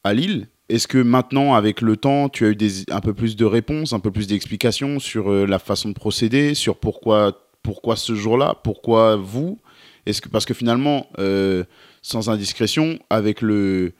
[0.03, 0.47] à Lille.
[0.71, 2.57] Est-ce que maintenant, avec le temps, tu as eu
[2.91, 6.53] un peu plus de réponses, un peu plus d'explications sur euh, la façon de procéder,
[6.53, 9.60] sur pourquoi, pourquoi ce jour-là Pourquoi vous?
[10.31, 11.65] Parce que finalement, euh,
[12.01, 13.91] sans indiscrétion, avec le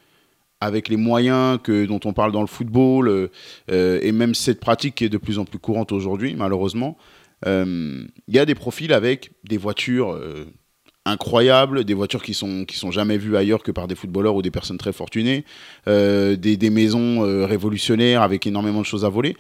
[0.90, 3.30] les moyens que, dont on parle dans le football
[3.72, 6.98] euh, et même cette pratique qui est de plus en plus courante aujourd'hui, malheureusement,
[7.48, 10.16] il y a des profils avec des voitures
[11.06, 14.42] incroyables, des voitures qui sont, qui sont jamais vues ailleurs que par des footballeurs ou
[14.42, 15.46] des personnes très fortunées,
[15.88, 19.36] des, des, maisons révolutionnaires avec énormément de choses à voler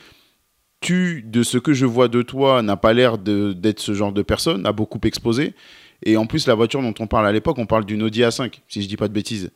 [0.81, 4.23] tu, de ce que je vois de toi, n'a pas l'air d'être ce genre de
[4.23, 5.53] personne, a beaucoup exposé.
[6.03, 8.59] Et en plus, la voiture dont on parle à l'époque, on parle d'une Audi A5,
[8.67, 9.51] si je dis pas de bêtises.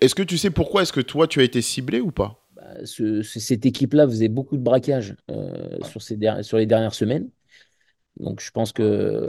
[0.00, 2.42] Est-ce que tu sais pourquoi est-ce que toi, tu as été ciblé ou pas?
[2.56, 7.28] Bah, Cette équipe-là faisait beaucoup de braquages euh, sur, ces sur les dernières semaines.
[8.18, 9.28] Donc, je pense que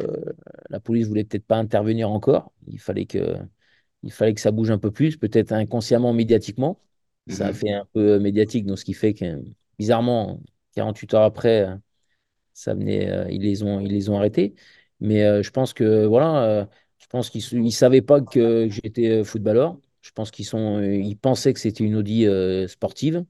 [0.69, 2.51] la police voulait peut-être pas intervenir encore.
[2.67, 3.37] Il fallait que,
[4.03, 6.79] il fallait que ça bouge un peu plus, peut-être inconsciemment, médiatiquement.
[7.27, 7.55] Ça a mhm.
[7.55, 9.41] fait un peu médiatique, donc ce qui fait que
[9.77, 10.39] bizarrement,
[10.75, 11.75] 48 heures après, euh,
[12.53, 14.55] ça venait, euh, ils, les ont, ils les ont arrêtés.
[14.99, 19.77] Mais euh, je pense que voilà, je pense qu'ils ne savaient pas que j'étais footballeur.
[20.01, 22.25] Je pense qu'ils sont, ils pensaient que c'était une Audi
[22.67, 23.25] sportive.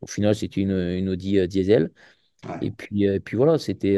[0.00, 1.90] Au final, c'était une, une Audi diesel.
[2.60, 3.96] Et puis, et puis voilà, c'était.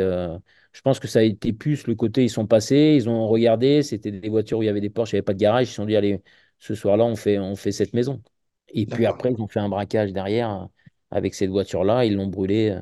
[0.72, 3.83] Je pense que ça a été plus le côté, ils sont passés, ils ont regardé,
[3.83, 5.66] c'était des voitures où il y avait des Porsche, il n'y avait pas de garage.
[5.68, 6.22] Ils se sont dit, allez,
[6.59, 8.22] ce soir-là, on fait, on fait cette maison.
[8.68, 10.68] Et puis après, ils ont fait un braquage derrière
[11.11, 12.80] avec cette voiture-là, ils l'ont brûlé, euh,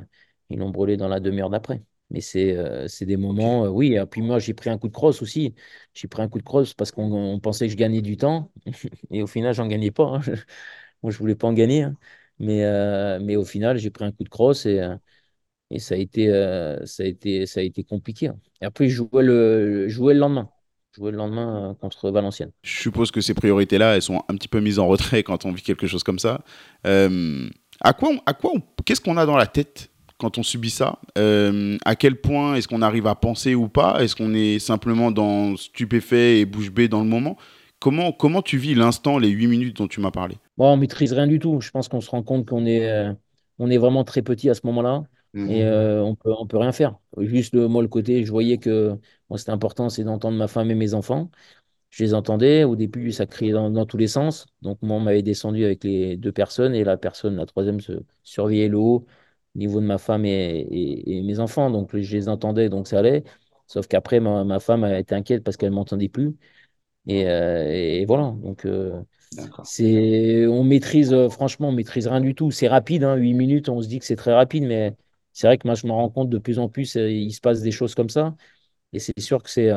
[0.50, 1.82] ils l'ont brûlé dans la demi-heure d'après.
[2.10, 3.94] Mais c'est euh, des moments, euh, oui.
[3.94, 5.54] Et puis moi, j'ai pris un coup de crosse aussi.
[5.94, 8.52] J'ai pris un coup de crosse parce qu'on pensait que je gagnais du temps.
[9.10, 10.04] et au final, j'en gagnais pas.
[10.04, 10.20] Hein.
[11.02, 11.82] moi, je voulais pas en gagner.
[11.82, 11.96] Hein.
[12.38, 12.62] Mais,
[13.20, 14.80] mais au final, j'ai pris un coup de crosse et,
[15.70, 16.28] et ça, a été,
[16.84, 18.28] ça, a été, ça a été compliqué.
[18.28, 18.36] Hein.
[18.60, 20.48] Et après, je jouais le, jouais le lendemain.
[20.96, 22.50] Jouais le lendemain contre Valenciennes.
[22.62, 25.52] Je suppose que ces priorités-là, elles sont un petit peu mises en retrait quand on
[25.52, 26.42] vit quelque chose comme ça.
[26.84, 28.52] À quoi, à quoi
[28.84, 30.98] qu'est-ce qu'on a dans la tête quand on subit ça?
[31.16, 34.02] Euh, À quel point est-ce qu'on arrive à penser ou pas?
[34.02, 37.36] Est-ce qu'on est simplement dans stupéfait et bouche bée dans le moment?
[37.78, 40.36] Comment, comment tu vis l'instant, les huit minutes dont tu m'as parlé?
[40.56, 41.60] Bon, On maîtrise rien du tout.
[41.60, 43.12] Je pense qu'on se rend compte qu'on est, euh,
[43.60, 45.04] on est vraiment très petit à ce moment-là.
[45.34, 45.50] Mmh.
[45.50, 46.98] Et euh, on peut, on peut rien faire.
[47.18, 50.74] Juste moi, le côté, je voyais que moi, c'était important, c'est d'entendre ma femme et
[50.74, 51.30] mes enfants
[51.90, 52.64] je les entendais.
[52.64, 54.46] Au début, ça criait dans, tous les sens.
[54.62, 57.92] Donc, moi, on m'avait descendu avec les deux personnes et la personne, la troisième, se
[58.22, 59.06] surveillait le haut
[59.54, 61.70] au niveau de ma femme et, mes enfants.
[61.70, 63.24] Donc, je les entendais, donc ça allait.
[63.66, 66.36] Sauf qu'après, ma, femme a été inquiète parce qu'elle ne m'entendait plus.
[67.06, 68.34] Et, euh, voilà.
[68.42, 69.00] Donc, euh,
[69.64, 72.50] c'est, on maîtrise, euh, franchement, on maîtrise rien du tout.
[72.50, 74.96] C'est rapide, hein, 8 minutes, on se dit que c'est très rapide, mais
[75.38, 77.62] c'est vrai que moi, je me rends compte de plus en plus, il se passe
[77.62, 78.36] des choses comme ça.
[78.92, 79.70] Et c'est sûr que c'est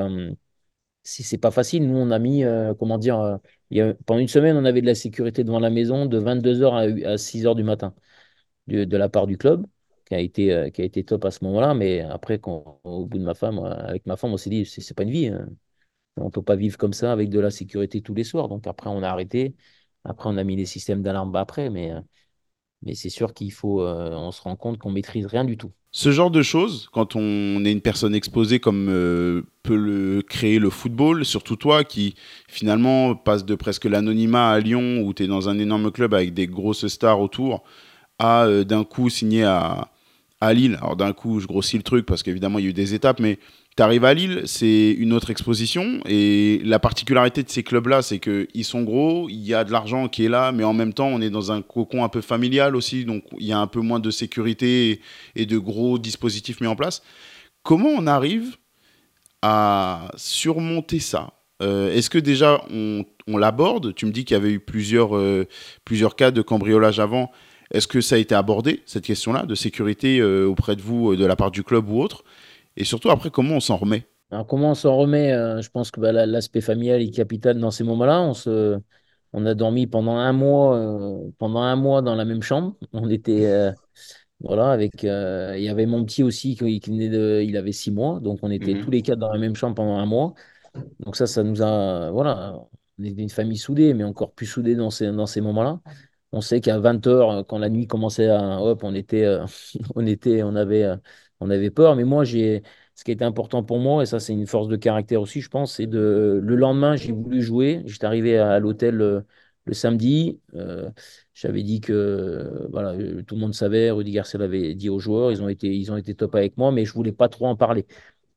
[1.04, 1.88] si c'est pas facile.
[1.88, 4.95] Nous, on a mis, euh, comment dire, euh, pendant une semaine, on avait de la
[4.95, 7.95] sécurité devant la maison de 22h à, 6h du matin
[8.67, 9.65] de, la part du club,
[10.06, 11.74] qui a été, euh, qui a été top à ce moment-là.
[11.74, 14.93] Mais après, quand, au bout de ma femme, avec ma femme, on s'est dit, c'est
[14.95, 15.28] pas une vie.
[15.28, 15.47] Hein.
[16.17, 18.50] On peut pas vivre comme ça avec de la sécurité tous les soirs.
[18.50, 19.56] Donc après, on a arrêté.
[20.04, 21.69] Après, on a mis les systèmes d'alarme après.
[21.69, 21.93] Mais,
[22.84, 25.72] mais c'est sûr qu'il faut, on se rend compte qu'on maîtrise rien du tout.
[25.94, 30.58] Ce genre de choses, quand on est une personne exposée comme euh, peut le créer
[30.58, 32.15] le football, surtout toi qui
[32.48, 36.34] finalement passe de presque l'anonymat à Lyon où tu es dans un énorme club avec
[36.34, 37.63] des grosses stars autour,
[38.20, 39.89] à euh, d'un coup signer à,
[40.39, 40.78] à Lille.
[40.82, 43.20] Alors d'un coup, je grossis le truc parce qu'évidemment il y a eu des étapes,
[43.20, 43.38] mais
[43.78, 46.02] tu arrives à Lille, c'est une autre exposition.
[46.06, 50.10] Et la particularité de ces clubs-là, c'est qu'ils sont gros, il y a de l'argent
[50.10, 52.76] qui est là, mais en même temps, on est dans un cocon un peu familial
[52.76, 53.06] aussi.
[53.06, 55.00] Donc, il y a un peu moins de sécurité
[55.36, 57.02] et de gros dispositifs mis en place.
[57.64, 58.58] Comment on arrive
[59.42, 61.34] à surmonter ça?
[61.62, 63.06] Euh, Est-ce que déjà, on,
[63.38, 63.96] l'aborde?
[63.96, 65.48] Tu me dis qu'il y avait eu plusieurs, euh,
[65.86, 67.32] plusieurs cas de cambriolage avant.
[67.74, 71.26] Est-ce que ça a été abordé, cette question-là, de sécurité euh, auprès de vous, de
[71.26, 72.26] la part du club ou autre?
[72.82, 74.08] Et surtout, après, comment on s'en remet?
[74.32, 77.70] Alors, comment on s'en remet euh, Je pense que bah, l'aspect familial est capital dans
[77.70, 78.24] ces moments-là.
[78.24, 78.80] On, se,
[79.34, 82.76] on a dormi pendant un mois, euh, pendant un mois dans la même chambre.
[82.91, 83.46] On était.
[83.46, 83.72] Euh,
[84.39, 85.04] voilà, avec.
[85.04, 87.44] il y avait mon petit aussi qui, venait de.
[87.46, 88.20] Il avait six mois.
[88.20, 88.84] Donc, on était mhm.
[88.84, 90.34] tous les quatre dans la même chambre pendant un mois.
[91.02, 92.10] Donc, ça, ça nous a.
[92.10, 92.56] Voilà.
[92.98, 95.82] On est une famille soudée, mais encore plus soudée dans ces, dans ces moments-là.
[96.32, 98.60] On sait qu'à 20 h quand la nuit commençait à.
[98.60, 99.27] Hop, on était.
[99.96, 100.42] on était.
[100.42, 100.90] On avait
[101.42, 101.96] on avait peur.
[101.96, 102.63] Mais moi, j'ai
[102.96, 105.50] ce qui était important pour moi, et ça, c'est une force de caractère aussi, je
[105.50, 107.81] pense, c'est de le lendemain, j'ai voulu jouer.
[107.85, 109.21] J'étais arrivé à, l'hôtel euh,
[109.65, 110.39] le, samedi.
[110.56, 110.89] Euh,
[111.33, 115.31] j'avais dit que voilà, euh, tout le monde savait, Rudy Garcia l'avait dit aux joueurs,
[115.31, 117.56] ils ont été, ils ont été top avec moi, mais je voulais pas trop en
[117.56, 117.85] parler.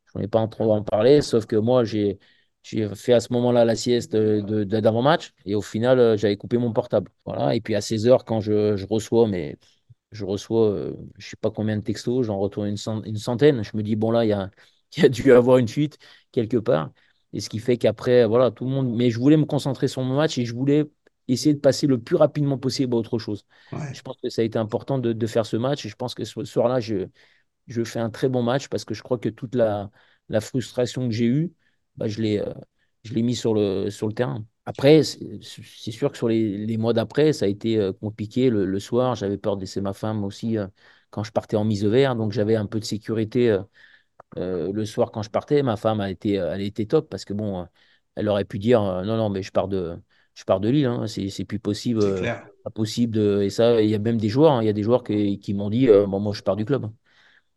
[0.06, 2.18] Je voulais pas trop en parler, sauf que moi, j'ai
[2.62, 7.10] j'ai fait à ce moment-là la sieste d'avant-match et au final, j'avais coupé mon portable.
[7.26, 7.54] Voilà.
[7.54, 9.56] Et puis à 16 heures, quand je, je reçois, mais
[10.14, 13.62] je reçois, euh, je ne sais pas combien de textos, j'en retourne une, centaine.
[13.64, 14.50] Je me dis, bon, là, il y a,
[14.96, 15.98] y a dû avoir une fuite
[16.32, 16.92] quelque part.
[17.32, 18.94] Et ce qui fait qu'après, voilà, tout le monde.
[18.94, 20.84] Mais je voulais me concentrer sur mon match et je voulais
[21.26, 23.46] essayer de passer le plus rapidement possible à autre chose.
[23.92, 26.14] Je pense que ça a été important de, de, faire ce match et je pense
[26.14, 27.08] que ce soir-là, je,
[27.66, 29.90] je fais un très bon match parce que je crois que toute la,
[30.28, 31.52] la frustration que j'ai eue,
[31.96, 32.52] bah, je l'ai euh,
[33.22, 34.44] mis sur le, sur le terrain.
[34.66, 38.48] Après, c'est sûr que sur les, les mois d'après, ça a été euh, compliqué.
[38.50, 40.66] Le, le soir, j'avais peur de laisser ma femme aussi euh,
[41.10, 42.16] quand je partais en mise au vert.
[42.16, 43.58] Donc, j'avais un peu de sécurité
[44.36, 45.62] le soir quand je partais.
[45.62, 47.66] Ma femme a été, elle était top parce que, bon,
[48.16, 49.96] elle aurait pu dire non, non, mais je pars de,
[50.34, 50.86] je pars de Lille.
[50.86, 52.30] Hein, c'est plus possible.
[52.62, 54.52] Pas possible de, et ça, il y a même des joueurs.
[54.52, 56.64] Hein, il y a des joueurs qui, qui m'ont dit bon, moi, je pars du
[56.64, 56.90] club.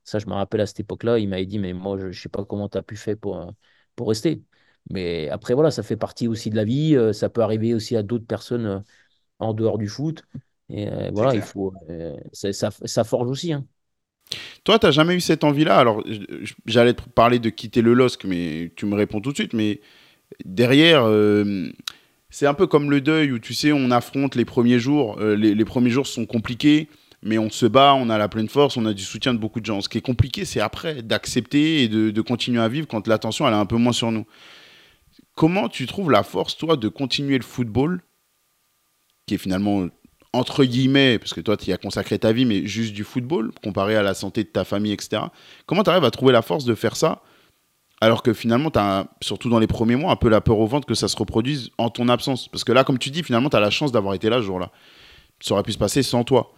[0.04, 2.30] Ça, je me rappelle à cette époque-là, il m'avait dit, mais moi, je ne sais
[2.30, 3.52] pas comment tu as pu faire pour, euh,
[3.96, 4.42] pour rester.
[4.90, 6.96] Mais après, voilà, ça fait partie aussi de la vie.
[6.96, 8.80] Euh, ça peut arriver aussi à d'autres personnes euh,
[9.40, 10.24] en dehors du foot.
[10.70, 11.74] Et voilà, il faut,
[12.34, 13.54] ça, ça, forge aussi.
[13.54, 13.64] Hein.
[14.66, 15.78] Toi, tu n'as jamais eu cette envie-là?
[15.78, 16.04] Alors,
[16.66, 19.54] j'allais te parler de quitter le LOSC, mais tu me réponds tout de suite.
[19.54, 19.80] Mais
[20.44, 21.10] derrière,
[22.30, 25.18] c'est un peu comme le deuil où, tu sais, on affronte les premiers jours.
[25.22, 26.90] les, les, premiers jours sont compliqués
[27.24, 29.60] mais on se bat, on a la pleine force, on a du soutien de beaucoup
[29.60, 29.82] de gens.
[29.82, 33.54] Ce qui est compliqué, c'est après d'accepter et de, continuer à vivre quand l'attention elle
[33.54, 34.26] est un peu moins sur nous.
[35.38, 38.02] Comment tu trouves la force, toi, de continuer le football,
[39.28, 39.88] qui est finalement
[40.34, 43.52] entre guillemets, parce que toi, tu y as consacré ta vie, mais juste du football,
[43.64, 45.22] comparé à la santé de ta famille, etc.
[45.68, 47.22] Comment tu arrives à trouver la force de faire ça,
[48.02, 50.66] alors que finalement, tu as, surtout dans les premiers mois, un peu la peur au
[50.66, 52.48] ventre que ça se reproduise en ton absence?
[52.48, 54.44] Parce que là, comme tu dis, finalement, tu as la chance d'avoir été là ce
[54.44, 54.72] jour-là.
[55.40, 56.52] Ça aurait pu se passer sans toi.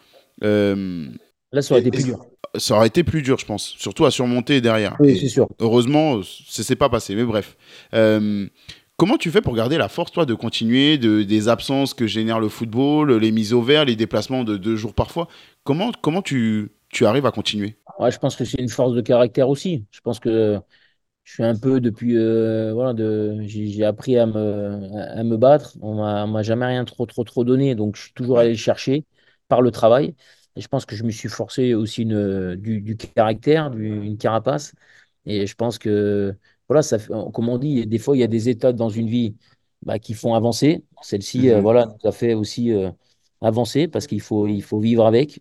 [0.45, 1.09] Euh,
[1.51, 2.25] Là, ça aurait été plus dur.
[2.55, 3.75] Ça aurait été plus dur, je pense.
[3.77, 4.97] Surtout à surmonter derrière.
[4.99, 5.47] Oui, c'est sûr.
[5.59, 7.15] Heureusement, ça s'est pas passé.
[7.15, 7.57] Mais bref.
[7.93, 8.47] Euh,
[8.97, 12.39] comment tu fais pour garder la force, toi, de continuer de, des absences que génère
[12.39, 15.27] le football, les mises au vert, les déplacements de deux jours parfois?
[15.63, 17.75] Comment, comment tu, tu arrives à continuer?
[17.99, 19.85] Ouais, Je pense que c'est une force de caractère aussi.
[19.91, 20.59] Je pense que
[21.23, 22.17] je suis un peu depuis.
[22.17, 25.77] Euh, voilà, de, j'ai, appris à me, à me battre.
[25.81, 27.75] On m'a, m'a jamais rien trop, trop, trop donné.
[27.75, 29.05] Donc, je suis toujours allé le chercher
[29.47, 30.15] par le travail.
[30.59, 34.73] Et je pense que je me suis forcé aussi une, du, caractère, une carapace.
[35.25, 36.35] Et je pense que,
[36.67, 36.97] voilà, ça
[37.33, 39.37] comme on dit, des fois, il y a des états dans une vie
[39.83, 40.83] bah, qui font avancer.
[41.01, 41.61] Celle-ci, euh, mhm.
[41.61, 42.91] voilà, nous a fait aussi euh,
[43.39, 45.39] avancer parce qu'il faut, il faut vivre avec.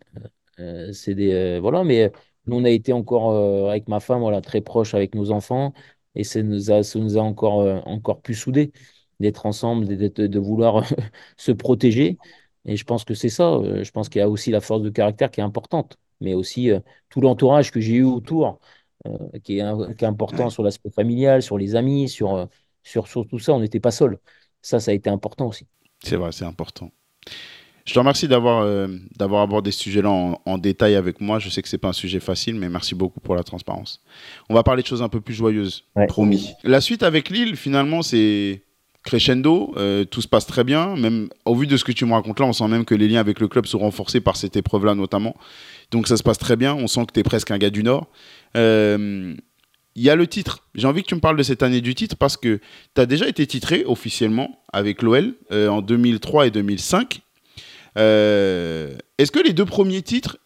[0.61, 2.13] Euh, c'est des, voilà, mais
[2.47, 5.73] nous, on a été encore avec ma femme, voilà, très proche avec nos enfants.
[6.15, 7.59] Et ça nous a, ça nous a encore,
[7.89, 8.71] encore plus soudés
[9.19, 10.85] d'être ensemble, de, de vouloir
[11.37, 12.19] se protéger.
[12.65, 13.49] Et je pense que c'est ça.
[13.49, 16.35] Euh, je pense qu'il y a aussi la force de caractère qui est importante, mais
[16.35, 18.61] aussi euh, tout l'entourage que j'ai eu autour,
[19.07, 22.49] euh, qui, est, important sur l'aspect familial, sur les amis, sur,
[22.83, 23.53] sur, tout ça.
[23.53, 24.19] On n'était pas seul.
[24.61, 25.67] Ça, ça a été important aussi.
[26.03, 26.91] C'est vrai, c'est important.
[27.85, 30.11] Je te remercie d'avoir d'avoir abordé ce sujet-là
[30.45, 31.39] en, détail avec moi.
[31.39, 34.03] Je sais que c'est pas un sujet facile, mais merci beaucoup pour la transparence.
[34.51, 36.53] On va parler de choses un peu plus joyeuses, promis.
[36.65, 38.63] La suite avec Lille, finalement, c'est
[39.03, 40.97] crescendo, euh, tout se passe très bien.
[40.97, 43.09] Même au vu de ce que tu me racontes là, on sent même que les
[43.09, 45.37] liens avec le club sont renforcés par cette épreuve-là notamment.
[45.91, 46.75] Donc ça se passe très bien.
[46.75, 48.09] On sent que tu es presque un gars du Nord.
[48.57, 49.35] Euh,
[49.95, 50.69] il y a le titre.
[50.75, 52.61] J'ai envie que tu me parles de cette année du titre parce que
[52.95, 57.21] tu as déjà été titré officiellement avec l'OL euh, en 2003 et 2005.
[57.97, 60.39] est-ce que les deux premiers titres,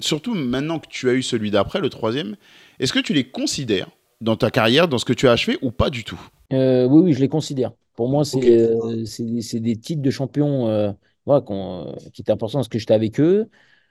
[0.00, 2.36] surtout maintenant que tu as eu celui d'après, le troisième,
[2.80, 3.88] est-ce que tu les considères
[4.20, 6.20] dans ta carrière, dans ce que tu as achevé ou pas du tout?
[6.52, 7.72] Euh, oui, oui, je les considère.
[7.94, 10.92] Pour moi, c'est euh, c'est des titres de champion euh,
[11.24, 11.44] voilà,
[12.12, 13.48] qui étaient importants parce que j'étais avec eux.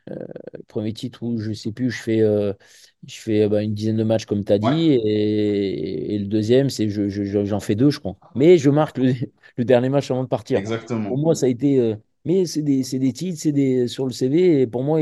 [0.07, 4.03] le premier titre où je sais plus, je fais, je fais bah, une dizaine de
[4.03, 4.91] matchs comme tu as dit.
[4.91, 8.17] Et, le deuxième, c'est je, j'en fais deux, je crois.
[8.35, 9.13] Mais je marque le,
[9.57, 10.59] le, dernier match avant de partir.
[10.59, 11.09] Exactement.
[11.09, 11.95] Pour moi, ça a été.
[12.25, 14.61] mais c'est des, des, titres, c'est sur le CV.
[14.61, 14.99] Et pour moi,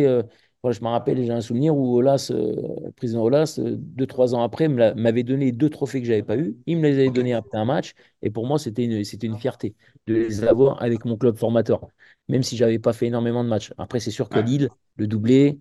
[0.71, 2.53] je me rappelle, j'ai un souvenir où Olas, euh,
[2.85, 6.23] le président Olas, euh, deux, trois ans après, m'avait donné deux trophées que je n'avais
[6.23, 6.55] pas eu.
[6.65, 7.93] Il me les avait donnés après un match.
[8.21, 9.03] Et pour moi, c'était une,
[9.37, 9.75] fierté
[10.07, 11.87] de les avoir avec mon club formateur,
[12.29, 13.73] même si je n'avais pas fait énormément de matchs.
[13.77, 15.59] Après, c'est sûr que Lille, le doublé,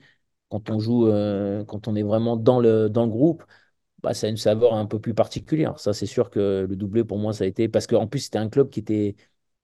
[0.50, 3.42] quand on joue, euh, quand on est vraiment dans le, dans le groupe,
[4.02, 5.78] bah, ça a une saveur un peu plus particulière.
[5.78, 7.68] Ça, c'est sûr que le doublé, pour moi, ça a été.
[7.68, 9.16] Parce qu'en plus, c'était un club qui était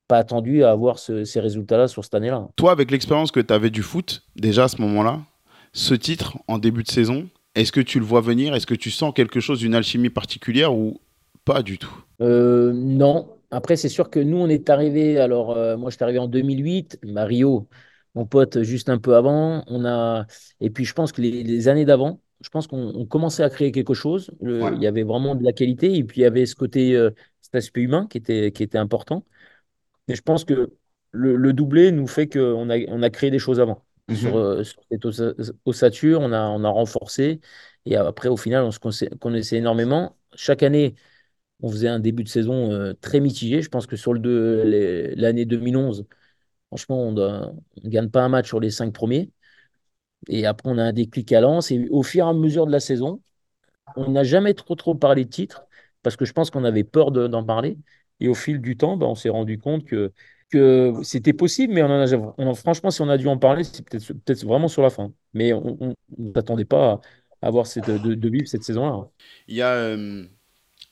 [0.08, 2.48] pas attendu à avoir ces résultats-là sur cette année-là.
[2.56, 5.20] Toi, avec l'expérience que tu avais du foot, déjà à ce moment-là,
[5.72, 8.54] ce titre en début de saison, est-ce que tu le vois venir?
[8.54, 11.00] Est-ce que tu sens quelque chose d'une alchimie particulière ou
[11.44, 11.94] pas du tout?
[12.20, 13.28] Euh, Non.
[13.50, 15.18] Après, c'est sûr que nous, on est arrivé.
[15.18, 16.98] Alors, euh, moi, je suis arrivé en 2008.
[17.04, 17.66] Mario,
[18.14, 19.64] mon pote, juste un peu avant.
[19.68, 20.26] On a
[20.60, 23.94] et puis, je pense que les, années d'avant, je pense qu'on commençait à créer quelque
[23.94, 24.30] chose.
[24.42, 27.10] Il y avait vraiment de la qualité et puis il y avait ce côté, euh,
[27.40, 29.24] cet aspect humain qui était qui était important.
[30.08, 30.72] Et je pense que
[31.12, 33.84] le, doublé nous fait qu'on a on a créé des choses avant.
[34.12, 34.38] sur, Mhm.
[34.38, 35.34] euh, sur cette ossa-
[35.66, 37.40] ossature, on a, on a renforcé.
[37.84, 38.78] Et après, au final, on se
[39.18, 40.16] connaissait énormément.
[40.34, 40.94] Chaque année,
[41.62, 43.62] on faisait un début de saison euh, très mitigé.
[43.62, 46.06] Je pense que sur l'année 2011,
[46.68, 49.30] franchement, on ne gagne pas un match sur les cinq premiers.
[50.28, 51.70] Et après, on a un déclic à Lens.
[51.70, 53.20] Et au fur et à mesure de la saison,
[53.96, 55.66] on n'a jamais trop, trop parlé de titre
[56.02, 57.78] parce que je pense qu'on avait peur de- d'en parler.
[58.20, 60.12] Et au fil du temps, bah, on s'est rendu compte que,
[61.02, 61.82] c'était possible, mais
[62.54, 65.12] franchement, si on a dû en parler, c'est peut-être vraiment sur la fin.
[65.34, 67.00] Mais on ne s'attendait pas
[67.42, 69.08] à avoir cette, de, de vivre cette saison-là.
[69.46, 70.24] Il y a euh,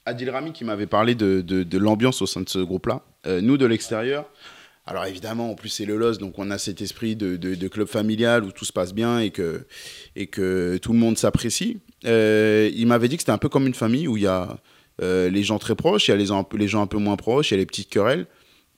[0.07, 3.03] Adil Rami qui m'avait parlé de, l'ambiance au sein de ce groupe-là.
[3.27, 4.31] Euh, nous, de l'extérieur,
[4.87, 8.45] alors évidemment, en plus c'est le LOS, donc on a cet esprit de, club familial
[8.45, 9.67] où tout se passe bien et que,
[10.15, 11.81] et que tout le monde s'apprécie.
[12.05, 14.59] Euh, il m'avait dit que c'était un peu comme une famille où il y a
[15.03, 16.87] euh, les gens très proches, il y a les, gens un peu- les gens un
[16.87, 18.27] peu moins proches, il y a les petites querelles.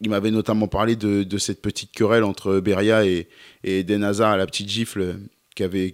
[0.00, 3.28] Il m'avait notamment parlé de, cette petite querelle entre Beria et,
[3.64, 5.16] et à la petite gifle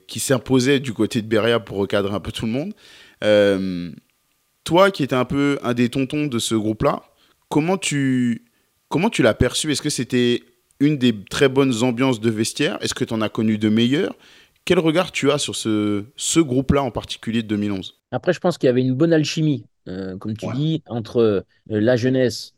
[0.07, 2.75] qui s'imposait du côté de Beria pour recadrer un peu tout le monde.
[3.23, 3.91] Euh,
[4.65, 7.03] toi qui étais un peu un des tontons de ce groupe-là,
[7.49, 8.45] comment tu,
[8.89, 9.73] comment tu l'as perçu?
[9.73, 10.43] Est-ce que c'était
[10.81, 12.79] une des très bonnes ambiances de vestiaire?
[12.81, 14.15] Est-ce que tu en as connu de meilleures?
[14.65, 18.57] Quel regard tu as sur ce, ce groupe-là en particulier de 2011 Après, je pense
[18.57, 20.55] qu'il y avait une bonne alchimie, euh, comme tu Ouais.
[20.55, 22.55] dis, entre euh, la jeunesse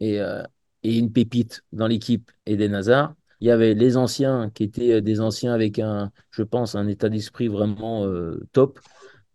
[0.00, 0.42] et, euh,
[0.82, 3.14] et une pépite dans l'équipe Eden Hazard.
[3.40, 7.08] Il y avait les anciens qui étaient des anciens avec un, je pense, un état
[7.08, 8.06] d'esprit vraiment
[8.52, 8.78] top.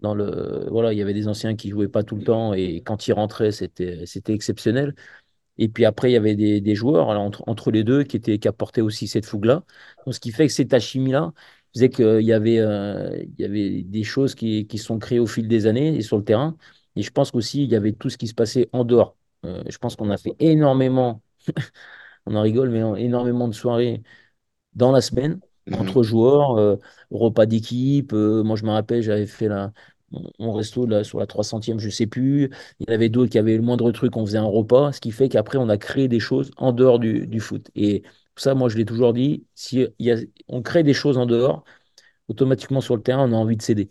[0.01, 2.81] Dans le, voilà, il y avait des anciens qui jouaient pas tout le temps et
[2.83, 4.93] quand ils rentraient, c'était, c'était exceptionnel.
[5.57, 8.17] Et puis après, il y avait des, des joueurs alors, entre, entre les deux qui,
[8.17, 9.63] étaient, qui apportaient aussi cette fougue-là.
[10.05, 11.33] Donc, ce qui fait que cette alchimie-là
[11.73, 15.27] faisait qu'il y avait, euh, il y avait des choses qui, qui sont créées au
[15.27, 16.57] fil des années et sur le terrain.
[16.95, 19.17] Et je pense qu'aussi, il y avait tout ce qui se passait en dehors.
[19.45, 21.21] Euh, je pense qu'on a fait énormément,
[22.25, 24.03] on en rigole, mais énormément de soirées
[24.73, 25.77] dans la semaine Mhm.
[25.79, 26.77] entre joueurs, euh,
[27.11, 28.13] repas d'équipe.
[28.13, 29.73] euh, moi, je me rappelle, j'avais fait la,
[30.39, 32.49] mon resto là, sur la 300e, je sais plus.
[32.79, 35.01] Il y en avait d'autres qui avaient le moindre truc, on faisait un repas, ce
[35.01, 37.69] qui fait qu'après, on a créé des choses en dehors du, du foot.
[37.75, 38.03] Et
[38.35, 40.17] ça, moi, je l'ai toujours dit, si il y a,
[40.47, 41.63] on crée des choses en dehors,
[42.29, 43.89] automatiquement sur le terrain, on a envie de céder.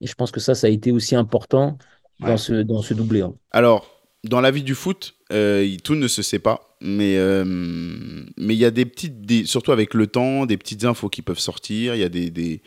[0.00, 1.78] Et je pense que ça, ça a été aussi important
[2.20, 3.20] dans ce, dans ce doublé.
[3.22, 3.34] hein.
[3.50, 3.90] Alors,
[4.24, 8.58] dans la vie du foot, euh, tout ne se sait pas, mais euh, mais il
[8.58, 11.94] y a des petites, des- surtout avec le temps, des petites infos qui peuvent sortir,
[11.94, 12.62] il y a des, des,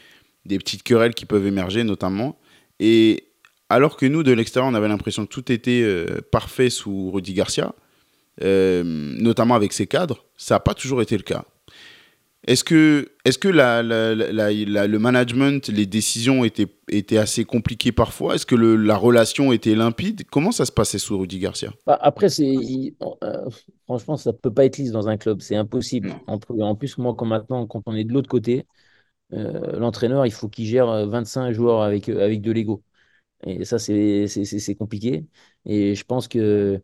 [0.45, 2.37] des petites querelles qui peuvent émerger notamment.
[2.79, 3.23] Et
[3.69, 7.33] alors que nous, de l'extérieur, on avait l'impression que tout était euh, parfait sous Rudy
[7.33, 7.73] Garcia,
[8.39, 11.43] notamment avec ses cadres, ça n'a pas toujours été le cas.
[12.47, 17.17] Est-ce que, est-ce que la, la- la- la- la- le management, les décisions étaient, étaient
[17.17, 18.35] assez compliquées parfois?
[18.35, 20.23] Est-ce que le- la relation était limpide?
[20.31, 21.73] Comment ça se passait sous Rudy Garcia?
[21.85, 23.49] Bah, Après, il- euh,
[23.85, 26.13] franchement, ça peut pas être lisse dans un club, c'est impossible.
[26.27, 28.67] En, plus, en plus, moi, comme maintenant, quand on est de l'autre côté,
[29.33, 32.83] euh, l'entraîneur, il faut qu'il gère euh, 25 joueurs avec, euh, avec de l'ego.
[33.45, 35.25] Et ça, c'est compliqué.
[35.65, 36.81] Et je pense que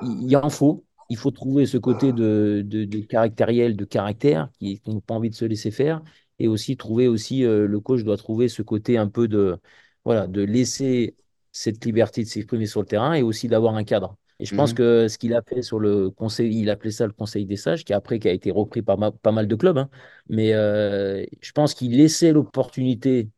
[0.00, 0.86] il il en faut.
[1.08, 5.14] Il faut trouver ce côté de, de, de caractériel, de caractère, qui qui n'ont pas
[5.14, 6.02] envie de se laisser faire.
[6.38, 9.58] Et aussi trouver aussi, euh, le coach doit trouver ce côté un peu de,
[10.04, 11.16] voilà, de laisser
[11.52, 14.16] cette liberté de s'exprimer sur le terrain et aussi d'avoir un cadre.
[14.40, 17.06] Et je pense Mhm, que ce qu'il a fait sur le conseil, il appelait ça
[17.06, 19.54] le conseil des sages, qui après qui a été repris par ma- pas mal de
[19.56, 19.78] clubs.
[19.78, 19.90] hein.
[20.28, 23.30] Mais euh, je pense qu'il laissait l'opportunité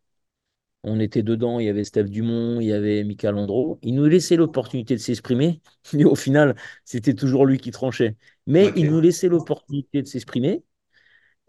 [0.83, 3.79] on était dedans, il y avait Steph Dumont, il y avait Michael Landreau.
[3.83, 5.61] Il nous laissait l'opportunité de s'exprimer,
[5.93, 8.17] mais au final, c'était toujours lui qui tranchait.
[8.47, 10.65] Mais il nous laissait l'opportunité de s'exprimer,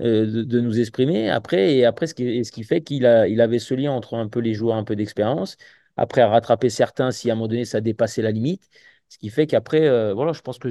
[0.01, 1.29] euh, de, de nous exprimer.
[1.29, 3.91] Après, et après, ce qui, et ce qui fait qu'il a, il avait ce lien
[3.91, 5.57] entre un peu les joueurs, un peu d'expérience.
[5.97, 8.69] Après, à rattraper certains si à un moment donné, ça dépassait la limite.
[9.09, 10.69] Ce qui fait qu'après, euh, voilà, je pense que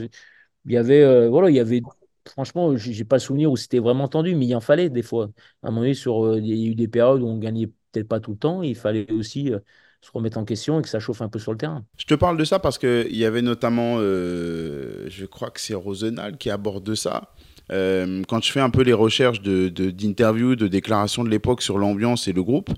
[0.66, 1.82] il y avait, euh, voilà, il y avait,
[2.28, 5.30] franchement, j'ai pas le souvenir où c'était vraiment tendu, mais il en fallait des fois.
[5.62, 7.68] À un moment donné, sur, euh, il y a eu des périodes où on gagnait
[7.92, 9.58] peut-être pas tout le temps, il fallait aussi euh,
[10.00, 11.84] se remettre en question et que ça chauffe un peu sur le terrain.
[11.96, 15.74] Je te parle de ça parce qu'il y avait notamment, euh, je crois que c'est
[15.74, 17.34] Rosenal qui aborde ça.
[17.70, 21.62] Euh, quand je fais un peu les recherches de, de- d'interviews, de déclarations de l'époque
[21.62, 22.70] sur l'ambiance et le groupe,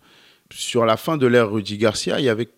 [0.52, 2.48] sur la fin de l'ère Rudy Garcia, il y avait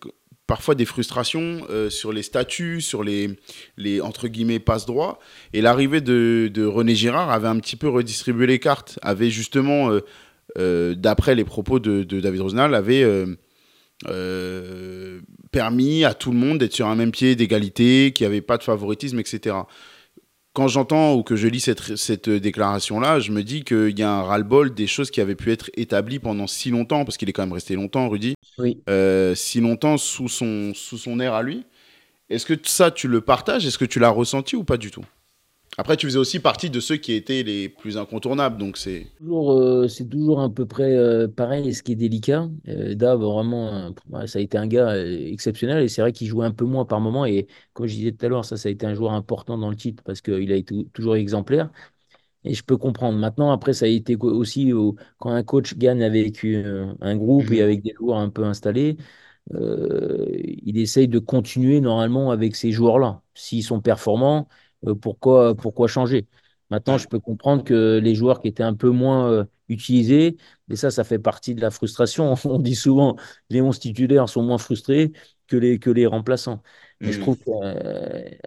[0.47, 3.39] parfois des frustrations sur les statuts, sur les,
[3.77, 5.17] les entre guillemets passe droits.
[5.53, 9.89] Et l'arrivée de, de René Girard avait un petit peu redistribué les cartes, avait justement,
[10.57, 13.35] d'après les propos de, de David Rosenal, avait euh,
[14.07, 18.41] euh, permis à tout le monde d'être sur un même pied d'égalité, qu'il n'y avait
[18.41, 19.55] pas de favoritisme, etc.
[20.53, 24.09] Quand j'entends ou que je lis cette, cette déclaration-là, je me dis qu'il y a
[24.11, 27.33] un ras-le-bol des choses qui avaient pu être établies pendant si longtemps, parce qu'il est
[27.33, 28.77] quand même resté longtemps, Rudy, Oui.
[28.89, 31.65] euh, si longtemps sous son, sous son air à lui.
[32.29, 33.65] Est-ce que ça, tu le partages?
[33.65, 35.03] Est-ce que tu l'as ressenti ou pas du tout?
[35.77, 39.07] Après, tu faisais aussi partie de ceux qui étaient les plus incontournables, donc c'est.
[39.17, 42.49] Toujours, euh, c'est toujours à peu près euh, pareil, ce qui est délicat.
[42.67, 46.45] Euh, Dave, vraiment, euh, ça a été un gars exceptionnel et c'est vrai qu'il jouait
[46.45, 47.25] un peu moins par moment.
[47.25, 49.69] Et comme je disais tout à l'heure, ça, ça a été un joueur important dans
[49.69, 51.69] le titre parce qu'il a été toujours exemplaire.
[52.45, 53.17] Et je peux comprendre.
[53.19, 56.43] Maintenant, après, ça a été aussi au- quand un coach gagne avec
[57.01, 57.63] un groupe et Mhm.
[57.63, 58.97] avec des joueurs un peu installés,
[59.51, 63.21] il essaye de continuer normalement avec ces joueurs-là.
[63.33, 64.47] S'ils sont performants,
[64.93, 66.27] pourquoi, pourquoi changer?
[66.69, 70.37] Maintenant, je peux comprendre que les joueurs qui étaient un peu moins euh, utilisés,
[70.69, 72.33] et ça, ça fait partie de la frustration.
[72.45, 73.15] On dit souvent
[73.49, 75.11] les 11 titulaires sont moins frustrés
[75.47, 76.61] que les, que les remplaçants.
[77.03, 77.45] Mais je trouve Mhm.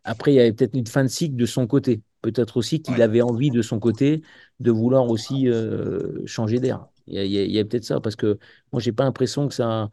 [0.04, 2.02] qu'après, il y avait peut-être une fin de cycle de son côté.
[2.22, 3.02] Peut-être aussi qu'il Ouais.
[3.02, 4.22] avait envie de son côté
[4.60, 6.86] de vouloir aussi euh, changer d'air.
[7.06, 8.38] Il y a, peut-être ça, parce que
[8.72, 9.90] moi, j'ai pas l'impression que ça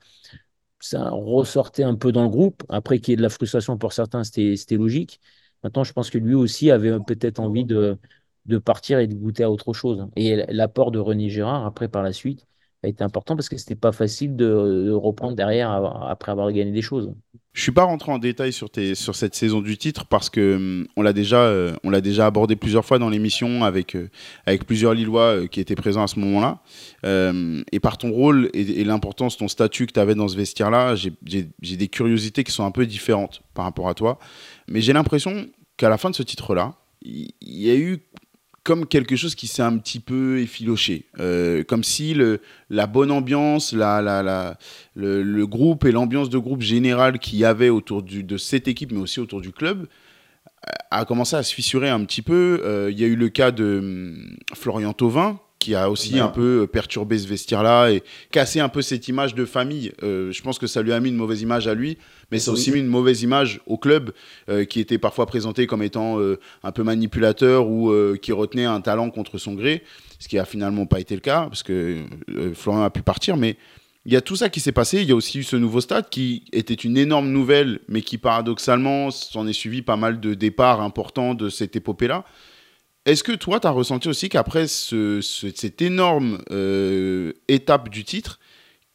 [0.79, 2.63] ça ressortait un peu dans le groupe.
[2.69, 5.19] Après, qu'il y ait de la frustration pour certains, c'était, c'était logique.
[5.65, 7.97] Maintenant, je pense que lui aussi avait peut-être envie de,
[8.63, 10.07] partir et de goûter à autre chose.
[10.15, 12.45] Et l'apport de René Girard, après, par la suite,
[12.83, 16.71] a été important parce que c'était pas facile de, de reprendre derrière après avoir gagné
[16.71, 17.11] des choses.
[17.55, 21.01] Je suis pas rentré en détail sur, cette saison du titre parce que hum, on
[21.01, 21.73] l'a déjà, euh,
[22.19, 24.09] abordé plusieurs fois dans l'émission avec, euh,
[24.67, 26.59] plusieurs Lillois euh, qui étaient présents à ce moment-là.
[27.71, 31.13] Et par ton rôle et, l'importance, ton statut que tu avais dans ce vestiaire-là, j'ai-
[31.61, 34.19] des curiosités qui sont un peu différentes par rapport à toi.
[34.67, 35.47] Mais j'ai l'impression
[35.77, 37.99] qu'à la fin de ce titre-là, il y a eu
[38.65, 41.05] comme quelque chose qui s'est un petit peu effiloché.
[41.19, 42.41] Euh, comme si le,
[42.71, 44.57] la bonne ambiance, la, la,
[44.95, 48.99] le, groupe et l'ambiance de groupe générale qu'il y avait autour de cette équipe, mais
[48.99, 49.87] aussi autour du club,
[50.89, 52.61] a commencé à se fissurer un petit peu.
[52.63, 56.19] Euh, Il y a eu le cas de hum, Florian Thauvin, qui a aussi Ouais.
[56.19, 59.91] un peu perturbé ce vestiaire-là et cassé un peu cette image de famille.
[60.03, 61.97] Euh, je pense que ça lui a mis une mauvaise image à lui,
[62.31, 64.11] mais ça a aussi mis une mauvaise image au club,
[64.49, 68.65] euh, qui était parfois présenté comme étant euh, un peu manipulateur ou euh, qui retenait
[68.65, 69.81] un talent contre son gré,
[70.19, 73.35] ce qui a finalement pas été le cas, parce que euh, Florian a pu partir,
[73.35, 73.57] mais
[74.05, 75.01] il y a tout ça qui s'est passé.
[75.01, 78.19] Il y a aussi eu ce nouveau stade qui était une énorme nouvelle, mais qui
[78.19, 82.23] paradoxalement s'en est suivi pas mal de départs importants de cette épopée-là.
[83.05, 88.03] Est-ce que toi, tu as ressenti aussi qu'après ce- ce- cette énorme euh, étape du
[88.03, 88.39] titre,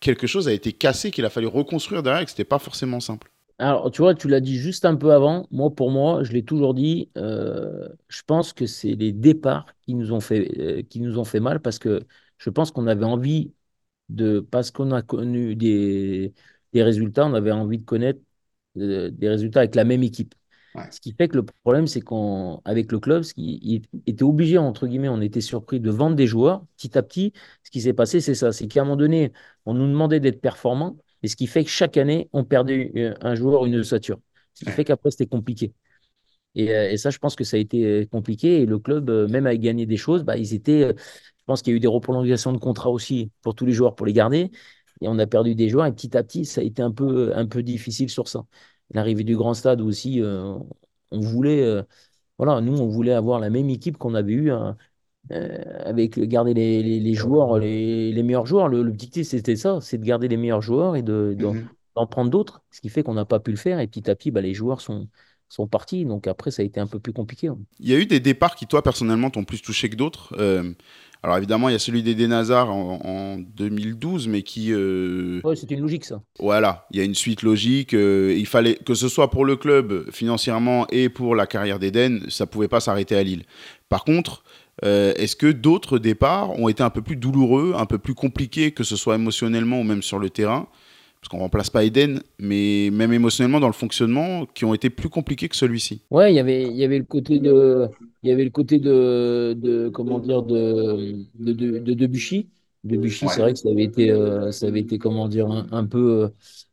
[0.00, 3.00] quelque chose a été cassé, qu'il a fallu reconstruire derrière et que c'était pas forcément
[3.00, 3.30] simple?
[3.58, 5.46] Alors, tu vois, tu l'as dit juste un peu avant.
[5.50, 9.94] Moi, pour moi, je l'ai toujours dit, euh, je pense que c'est les départs qui
[9.94, 12.00] nous ont fait, euh, qui nous ont fait mal parce que
[12.38, 13.52] je pense qu'on avait envie
[14.10, 16.34] de, parce qu'on a connu des,
[16.74, 18.20] résultats, on avait envie de connaître
[18.76, 20.34] des résultats avec la même équipe.
[20.74, 20.90] Ouais.
[20.90, 24.58] Ce qui fait que le problème, c'est qu'avec le club, ce qui, il était obligé,
[24.58, 26.64] entre guillemets, on était surpris de vendre des joueurs.
[26.76, 28.52] Petit à petit, ce qui s'est passé, c'est ça.
[28.52, 29.32] C'est qu'à un moment donné,
[29.66, 30.96] on nous demandait d'être performants.
[31.22, 34.18] Et ce qui fait que chaque année, on perdait euh, un joueur, une ossature.
[34.54, 34.72] Ce qui Ouais.
[34.72, 35.72] fait qu'après, c'était compliqué.
[36.54, 38.62] Et, euh, et ça, je pense que ça a été euh, compliqué.
[38.62, 40.88] Et le club, même avec gagné des choses, bah, ils étaient.
[40.90, 43.94] je pense qu'il y a eu des reprolongations de contrats aussi pour tous les joueurs
[43.94, 44.50] pour les garder.
[45.02, 45.86] Et on a perdu des joueurs.
[45.86, 48.44] Et petit à petit, ça a été un peu, un peu difficile sur ça.
[48.92, 50.56] L'arrivée du grand stade aussi, euh,
[51.10, 51.62] on voulait.
[51.62, 51.82] euh,
[52.38, 54.76] voilà, nous, on voulait avoir la même équipe qu'on avait eue, hein,
[55.32, 58.68] euh, avec garder les, les- les joueurs, les, les meilleurs joueurs.
[58.68, 61.70] Le, l'objectif, c'était ça, c'est de garder les meilleurs joueurs et de, Mhm.
[61.96, 63.80] d'en prendre d'autres, ce qui fait qu'on n'a pas pu le faire.
[63.80, 65.08] Et petit à petit, bah, les joueurs sont,
[65.48, 66.04] sont partis.
[66.04, 67.48] Donc après, ça a été un peu plus compliqué.
[67.48, 67.58] hein.
[67.78, 70.34] Il y a eu des départs qui, toi, personnellement, t'ont plus touché que d'autres.
[71.22, 74.72] Alors évidemment, il y a celui d'Eden Hazard en, en 2012, mais qui...
[74.72, 76.22] euh, Ouais, c'était une logique, ça.
[76.38, 77.92] Voilà, il y a une suite logique.
[77.92, 82.22] euh, il fallait que ce soit pour le club financièrement et pour la carrière d'Eden,
[82.30, 83.42] ça pouvait pas s'arrêter à Lille.
[83.90, 84.42] Par contre,
[84.82, 88.70] euh, est-ce que d'autres départs ont été un peu plus douloureux, un peu plus compliqués,
[88.72, 90.68] que ce soit émotionnellement ou même sur le terrain?
[91.20, 95.10] Parce qu'on remplace pas Eden, mais même émotionnellement dans le fonctionnement, qui ont été plus
[95.10, 96.00] compliqués que celui-ci.
[96.10, 97.88] Ouais, il y avait, il y avait le côté de,
[98.22, 102.48] il y avait le côté de, de comment dire, de, de, de, de Debuchy.
[102.84, 105.84] Debuchy, c'est vrai que ça avait été, euh, ça avait été, comment dire, un, un
[105.84, 106.28] peu, euh,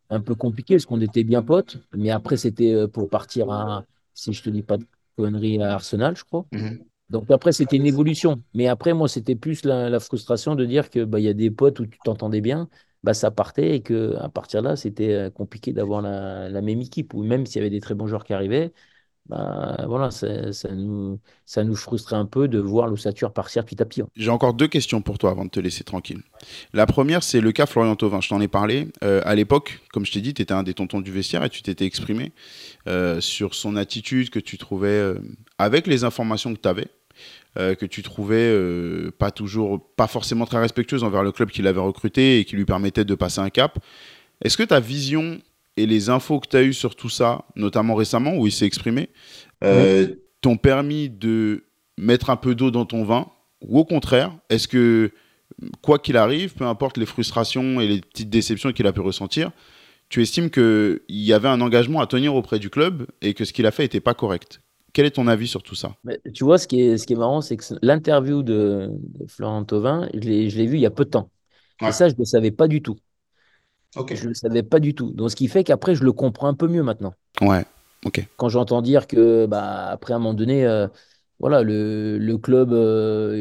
[0.09, 1.77] un peu compliqué parce qu'on était bien potes.
[1.95, 3.83] Mais après, c'était euh, pour partir à,
[4.13, 4.85] si je te dis pas de
[5.17, 6.45] conneries, à Arsenal, je crois.
[6.53, 6.79] Mhm.
[7.09, 8.41] Donc après, c'était une évolution.
[8.53, 11.51] Mais après, moi, c'était plus la, la frustration de dire que bah, y a des
[11.51, 12.69] potes où tu t'entendais bien,
[13.03, 16.61] bah, ça partait et que à partir de là, c'était euh, compliqué d'avoir la, la
[16.61, 17.13] même équipe.
[17.13, 18.73] Ou même s'il y avait des très bons joueurs qui arrivaient,
[19.27, 23.81] bah, voilà, ça, ça nous, ça nous frustrait un peu de voir l'ossature partir petit
[23.81, 24.01] à petit.
[24.01, 24.07] hein.
[24.15, 26.21] J'ai encore deux questions pour toi avant de te laisser tranquille.
[26.73, 28.21] La première, c'est le cas Florian Thauvin.
[28.21, 28.87] Je t'en ai parlé.
[29.03, 31.49] Euh, à l'époque, comme je t'ai dit, tu étais un des tontons du vestiaire et
[31.49, 32.31] tu t'étais exprimé
[32.87, 35.19] euh, sur son attitude que tu trouvais, euh,
[35.57, 36.87] avec les informations que tu avais,
[37.57, 41.61] euh, que tu trouvais euh, pas toujours, pas forcément très respectueuse envers le club qui
[41.61, 43.79] l'avait recruté et qui lui permettait de passer un cap.
[44.43, 45.39] Est-ce que ta vision
[45.75, 48.65] et les infos que tu as eues sur tout ça, notamment récemment où il s'est
[48.65, 49.09] exprimé,
[49.63, 50.07] euh,
[50.41, 51.63] t'ont permis de
[51.97, 53.27] mettre un peu d'eau dans ton vin
[53.61, 55.11] Ou au contraire, est-ce que,
[55.81, 59.51] quoi qu'il arrive, peu importe les frustrations et les petites déceptions qu'il a pu ressentir,
[60.09, 63.53] tu estimes qu'il y avait un engagement à tenir auprès du club et que ce
[63.53, 64.61] qu'il a fait n'était pas correct?
[64.97, 65.93] Quel est ton avis sur tout ça?
[66.03, 69.27] Mais tu vois, ce qui est, ce qui est marrant, c'est que l'interview de, de
[69.27, 71.29] Florent Thauvin, je l'ai je l'ai vu il y a peu de temps.
[71.87, 72.97] Et ça, je ne le savais pas du tout.
[73.95, 75.11] Je ne le savais pas du tout.
[75.11, 77.13] Donc, ce qui fait qu'après, je le comprends un peu mieux maintenant.
[77.41, 77.63] Ouais,
[78.05, 78.27] ok.
[78.37, 80.87] Quand j'entends dire que, bah, après, à un moment donné, euh,
[81.39, 83.35] voilà, le, le club, euh,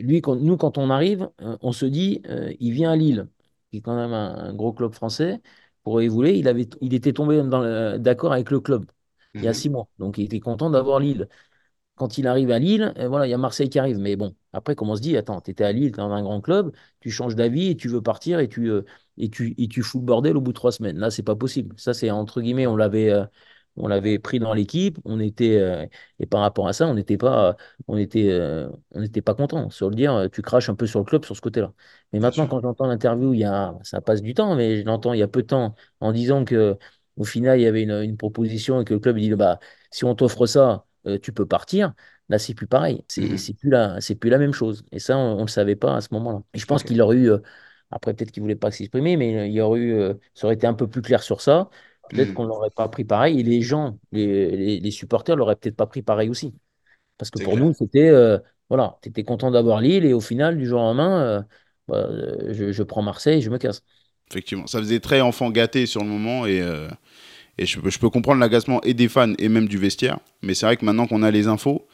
[0.00, 2.22] lui, quand, nous, quand on arrive, euh, on se dit,
[2.58, 3.28] il vient à Lille,
[3.70, 5.42] qui est quand même un, un gros club français,
[5.82, 6.38] pour évoluer.
[6.38, 7.42] Il avait, il était tombé
[7.98, 8.86] d'accord avec le club
[9.38, 9.54] il y a Mhm.
[9.54, 9.88] six mois.
[9.98, 11.28] Donc, il était content d'avoir Lille.
[11.96, 13.98] quand il arrive à Lille, euh, voilà, il y a Marseille qui arrive.
[13.98, 16.12] Mais bon, après, comme on se dit, attends, tu étais à Lille, tu es dans
[16.12, 18.84] un grand club, tu changes d'avis et tu veux partir et tu, euh,
[19.18, 20.98] et tu, et tu fous le bordel au bout de trois semaines.
[20.98, 21.74] Là, c'est pas possible.
[21.78, 23.26] Ça, c'est entre guillemets, on l'avait euh,
[23.76, 25.86] on l'avait pris dans l'équipe, on était euh,
[26.18, 27.56] et par rapport à ça, on n'était pas
[27.88, 29.70] on était euh, on n'était pas content.
[29.70, 31.72] Sur le dire, tu craches un peu sur le club sur ce côté-là.
[32.12, 35.12] Mais maintenant, quand j'entends l'interview, il y a ça passe du temps, mais je l'entends
[35.12, 36.76] il y a peu de temps en disant que
[37.20, 39.60] au final, il y avait une, une proposition et que le club dit bah
[39.92, 41.94] si on t'offre ça, euh, tu peux partir.
[42.30, 43.04] Là, c'est plus pareil.
[43.08, 43.50] C'est Mhm.
[43.58, 44.84] plus la, plus la même chose.
[44.92, 46.42] Et ça, on ne le savait pas à ce moment-là.
[46.54, 47.38] Et je pense qu'il aurait eu, euh,
[47.90, 50.66] après, peut-être qu'il voulait pas s'exprimer, mais il y aurait eu, euh, ça aurait été
[50.66, 51.70] un peu plus clair sur ça.
[52.08, 52.34] Peut-être Mhm.
[52.34, 53.40] qu'on l'aurait pas pris pareil.
[53.40, 56.54] Et les gens, les, les, les supporters l'auraient peut-être pas pris pareil aussi.
[57.18, 57.58] Parce que pour clair.
[57.58, 60.84] nous, c'était, euh, voilà, tu étais content d'avoir Lille et au final, du jour au
[60.84, 61.42] lendemain, euh,
[61.88, 63.82] bah, euh, je, je prends Marseille, je me casse.
[64.30, 64.66] Effectivement.
[64.66, 66.88] Ça faisait très enfant gâté sur le moment et, euh,
[67.58, 70.18] et je, je peux comprendre l'agacement et des fans et même du vestiaire.
[70.42, 71.86] Mais c'est vrai que maintenant qu'on a les infos,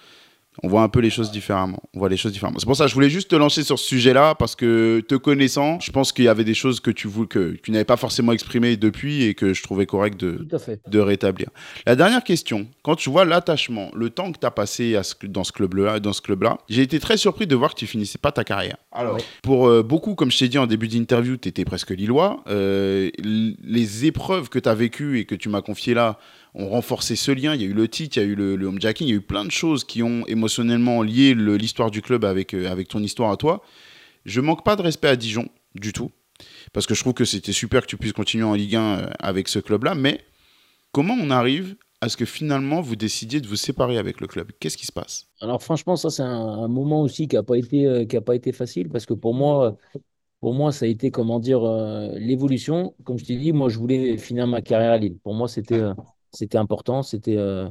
[0.63, 1.83] on voit un peu les choses différemment.
[1.95, 2.59] On voit les choses différemment.
[2.59, 5.15] C'est pour ça que je voulais juste te lancer sur ce sujet-là parce que te
[5.15, 7.97] connaissant, je pense qu'il y avait des choses que tu voulais, que tu n'avais pas
[7.97, 11.49] forcément exprimées depuis et que je trouvais correct de, rétablir.
[11.87, 15.15] La dernière question, quand tu vois l'attachement, le temps que tu as passé à ce-
[15.27, 18.19] dans ce club-là, dans ce club-là, j'ai été très surpris de voir que tu finissais
[18.19, 18.77] pas ta carrière.
[18.93, 22.43] Alors, pour euh, beaucoup, comme je t'ai dit en début d'interview, tu étais presque lillois.
[22.49, 26.19] Euh, les épreuves que tu as vécues et que tu m'as confiées là
[26.57, 27.55] ont renforcé ce lien.
[27.55, 29.13] Il y a eu le titre, il y a eu le, le homejacking, il y
[29.13, 32.89] a eu plein de choses qui ont émotionnellement lié l'histoire du club avec, euh, avec
[32.89, 33.63] ton histoire à toi.
[34.25, 36.11] Je manque pas de respect à Dijon, du tout.
[36.73, 39.07] Parce que je trouve que c'était super que tu puisses continuer en Ligue 1 euh,
[39.19, 39.95] avec ce club-là.
[39.95, 40.21] Mais
[40.93, 44.51] comment on arrive à ce que finalement vous décidiez de vous séparer avec le club?
[44.59, 45.27] Qu'est-ce qui se passe?
[45.41, 48.89] Alors franchement, ça c'est un, moment aussi qui n'a pas été, euh, pas été facile
[48.89, 49.77] parce que pour moi,
[50.41, 51.61] pour moi, ça a été comment dire
[52.15, 52.95] l'évolution.
[53.05, 55.19] Comme je t'ai dit, moi je voulais finir ma carrière à Lille.
[55.23, 55.81] Pour moi, c'était
[56.37, 57.69] c'était important, c'était euh,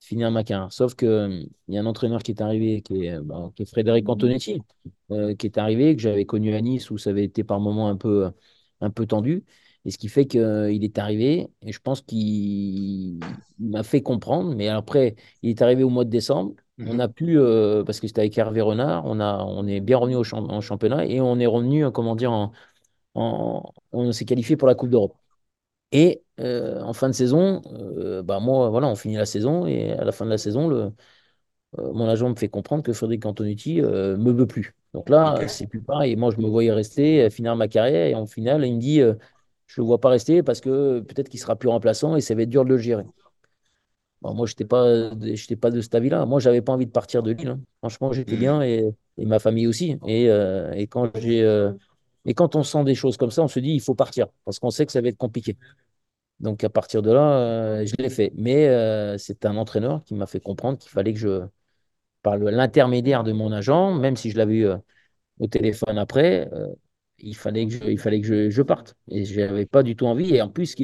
[0.00, 0.72] finir ma carrière.
[0.72, 3.62] Sauf que euh, y a un entraîneur qui est arrivé, qui est, euh, bah, qui
[3.62, 4.64] est Frédéric Antonetti,
[5.10, 7.88] euh, qui est arrivé, que j'avais connu à Nice où ça avait été par moments
[7.88, 8.30] un peu,
[8.80, 9.44] un peu tendu.
[9.84, 12.18] Et ce qui fait qu'il est arrivé et je pense qu'il
[13.60, 14.54] il m'a fait comprendre.
[14.54, 16.54] Mais après, il est arrivé au mois de décembre.
[16.84, 19.98] On a pu, euh, parce que c'était avec Hervé Renard, on, a, on est bien
[19.98, 22.52] revenu au champ- en championnat et on est revenu, comment dire, en,
[23.14, 25.16] en- on s'est qualifié pour la Coupe d'Europe.
[25.92, 29.92] Et euh, en fin de saison, euh, bah moi, voilà, on finit la saison et
[29.92, 30.92] à la fin de la saison, le,
[31.78, 34.74] euh, mon agent me fait comprendre que Frédéric Antonucci euh, me veut plus.
[34.94, 36.16] Donc là, c'est plus pareil.
[36.16, 39.06] Moi, je me voyais rester, finir ma carrière et en finale, il me dit, je
[39.10, 39.14] ne
[39.78, 42.50] le vois pas rester parce que peut-être qu'il sera plus remplaçant et ça va être
[42.50, 43.04] dur de le gérer.
[44.20, 46.26] Bon, moi, je n'étais pas, j'étais pas de cet avis-là.
[46.26, 47.48] Moi, j'avais pas envie de partir de Lille.
[47.48, 47.60] hein.
[47.78, 48.36] Franchement, j'étais Mhm.
[48.36, 49.96] bien et, et ma famille aussi.
[50.06, 50.24] Et,
[50.74, 51.42] et quand j'ai,
[52.24, 54.58] et quand on sent des choses comme ça, on se dit, il faut partir parce
[54.58, 55.56] qu'on sait que ça va être compliqué.
[56.40, 58.32] Donc, à partir de là, euh, je l'ai fait.
[58.36, 61.46] Mais euh, c'est un entraîneur qui m'a fait comprendre qu'il fallait que je,
[62.22, 64.78] par l'intermédiaire de mon agent, même si je l'avais eu euh,
[65.40, 66.50] au téléphone après,
[67.18, 68.96] il fallait que je, il fallait que je, je parte.
[69.10, 70.34] Et je n'avais pas du tout envie.
[70.34, 70.74] Et en plus,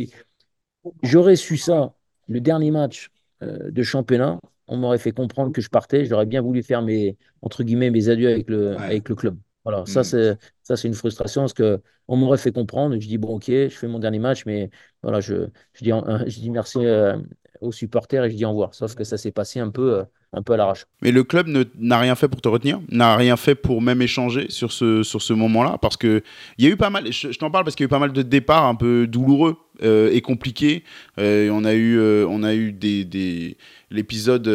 [1.02, 1.94] j'aurais su ça,
[2.28, 6.04] le dernier match de championnat, on m'aurait fait comprendre que je partais.
[6.06, 8.84] J'aurais bien voulu faire mes, entre guillemets, mes adieux avec le, Ouais.
[8.84, 9.36] avec le club.
[9.64, 10.04] Voilà, ça, Mhm.
[10.04, 12.94] c'est, ça, c'est une frustration parce que on m'aurait fait comprendre.
[13.00, 14.70] Je dis, bon, ok, je fais mon dernier match, mais
[15.02, 17.16] voilà, je, je dis, je dis merci euh,
[17.60, 18.74] aux supporters et je dis au revoir.
[18.74, 20.02] Sauf que ça s'est passé un peu, euh,
[20.32, 20.84] un peu à l'arrache.
[21.02, 21.46] Mais le club
[21.78, 25.22] n'a rien fait pour te retenir, n'a rien fait pour même échanger sur ce, sur
[25.22, 26.22] ce moment-là, parce que
[26.58, 27.90] il y a eu pas mal, je, je t'en parle parce qu'il y a eu
[27.90, 30.82] pas mal de départs un peu douloureux euh, et compliqués.
[31.18, 33.56] Euh, on a eu, on a eu des, des
[33.90, 34.48] l'épisode,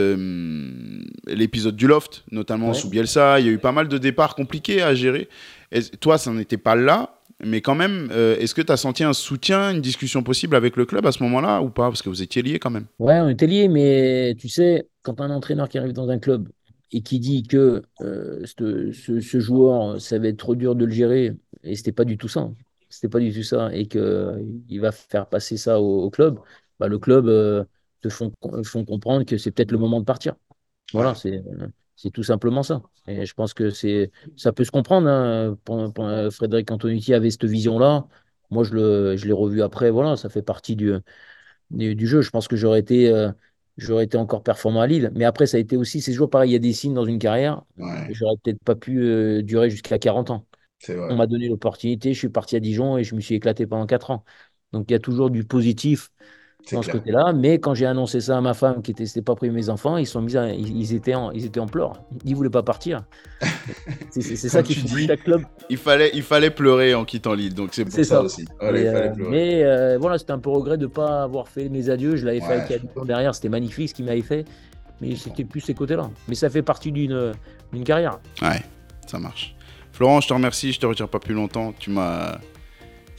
[1.27, 2.73] l'épisode du loft, notamment Ouais.
[2.73, 3.39] sous Bielsa.
[3.39, 5.29] Il y a eu pas mal de départs compliqués à gérer.
[5.71, 7.15] Est-ce- toi, ça n'était pas là.
[7.43, 10.75] Mais quand même, euh, est-ce que tu as senti un soutien, une discussion possible avec
[10.75, 11.87] le club à ce moment-là ou pas?
[11.87, 12.85] Parce que vous étiez liés quand même.
[12.99, 16.49] Ouais, on était liés, mais tu sais, quand un entraîneur qui arrive dans un club
[16.91, 21.37] et qui dit que euh, ce, joueur, ça va être trop dur de le gérer,
[21.63, 22.49] et c'était pas du tout ça,
[22.89, 26.39] c'était pas du tout ça, et que il va faire passer ça au, club,
[26.79, 27.63] bah, le club euh,
[28.01, 28.31] te font,
[28.63, 30.35] font comprendre que c'est peut-être le moment de partir.
[30.91, 31.43] Voilà, c'est
[32.01, 32.81] c'est tout simplement ça.
[33.07, 35.07] Et je pense que c'est ça peut se comprendre.
[35.09, 35.57] hein.
[36.31, 38.07] Frédéric Antonucci avait cette vision-là.
[38.51, 39.91] Moi, je le, je l'ai revu après.
[39.91, 40.93] Voilà, ça fait partie du,
[41.71, 42.21] du, du jeu.
[42.21, 43.31] Je pense que j'aurais été, euh,
[43.77, 45.11] j'aurais été encore performant à Lille.
[45.15, 46.51] Mais après, ça a été aussi, c'est toujours pareil.
[46.51, 47.63] Il y a des signes dans une carrière.
[47.77, 50.45] Ouais, J'aurais peut-être pas pu euh, durer jusqu'à 40 ans.
[50.79, 52.13] c'est On m'a donné l'opportunité.
[52.13, 54.25] Je suis parti à Dijon et je me suis éclaté pendant 4 ans.
[54.73, 56.11] Donc, il y a toujours du positif
[56.71, 57.33] Dans ce côté-là.
[57.33, 59.97] Mais quand j'ai annoncé ça à ma femme, qui était, c'était pas pris mes enfants,
[59.97, 61.93] ils sont mis à- ils, ils étaient en, ils étaient en pleurs.
[62.25, 63.01] Ils voulaient pas partir.
[64.11, 65.43] C'est ça qui fait dis, chaque club.
[65.69, 68.21] il fallait, il fallait pleurer en quittant Lille, donc c'est pour ça, ça.
[68.21, 68.45] aussi.
[68.61, 72.15] Euh, mais euh, voilà, c'était un peu regret de ne pas avoir fait mes adieux.
[72.15, 72.53] Je l'avais fait Ouais.
[72.61, 74.45] avec Abidjan derrière, c'était magnifique ce qu'il m'avait fait.
[75.01, 76.09] Mais c'était plus ces côtés-là.
[76.27, 77.31] Mais ça fait partie d'une
[77.71, 78.19] d'une carrière.
[78.41, 78.61] Ouais,
[79.07, 79.55] ça marche.
[79.93, 81.73] Florent, je te remercie, je te retiens pas plus longtemps.
[81.79, 82.37] Tu m'as.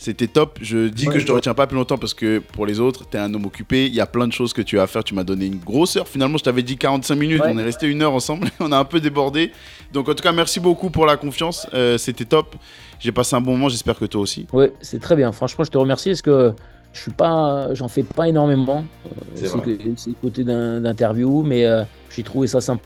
[0.03, 0.59] C'était top.
[0.62, 3.05] Je dis Ouais, que je te retiens pas plus longtemps parce que pour les autres,
[3.11, 3.84] tu es un homme occupé.
[3.86, 5.05] Il y a plein de choses que tu as à faire.
[5.05, 6.09] Tu m'as donné une grosse heure.
[6.09, 7.42] Finalement, je t'avais dit 45 minutes.
[7.42, 7.51] Ouais.
[7.53, 8.48] On est resté une heure ensemble.
[8.61, 9.53] On a un peu débordé.
[9.92, 11.66] Donc, en tout cas, merci beaucoup pour la confiance.
[11.74, 12.57] Euh, C'était top.
[12.98, 13.68] J'ai passé un bon moment.
[13.68, 14.46] J'espère que toi aussi.
[14.55, 15.32] Ouais, c'est très bien.
[15.32, 16.55] Franchement, je te remercie parce que
[16.94, 18.84] je suis pas, j'en fais pas énormément.
[19.05, 19.55] Euh, C'est
[20.09, 22.80] le côté d'un- d'interview, mais euh, j'ai trouvé ça sympa.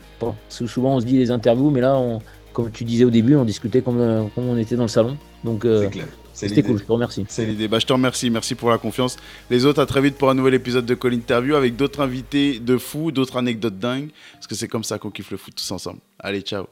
[0.49, 2.19] Souvent, on se dit les interviews, mais là, on,
[2.51, 5.15] comme tu disais au début, on discutait comme, comme on était dans le salon.
[5.45, 6.07] Donc, euh, clair.
[6.35, 6.77] C'était cool.
[6.77, 7.25] Je te remercie.
[7.29, 7.67] C'est l'idée.
[7.67, 8.29] Bah, je te remercie.
[8.29, 9.15] Merci pour la confiance.
[9.49, 12.59] Les autres, à très vite pour un nouvel épisode de Call Interview avec d'autres invités
[12.59, 14.09] de fous, d'autres anecdotes dingues.
[14.33, 15.99] Parce que c'est comme ça qu'on kiffe le foot tous ensemble.
[16.19, 16.65] Allez, ciao.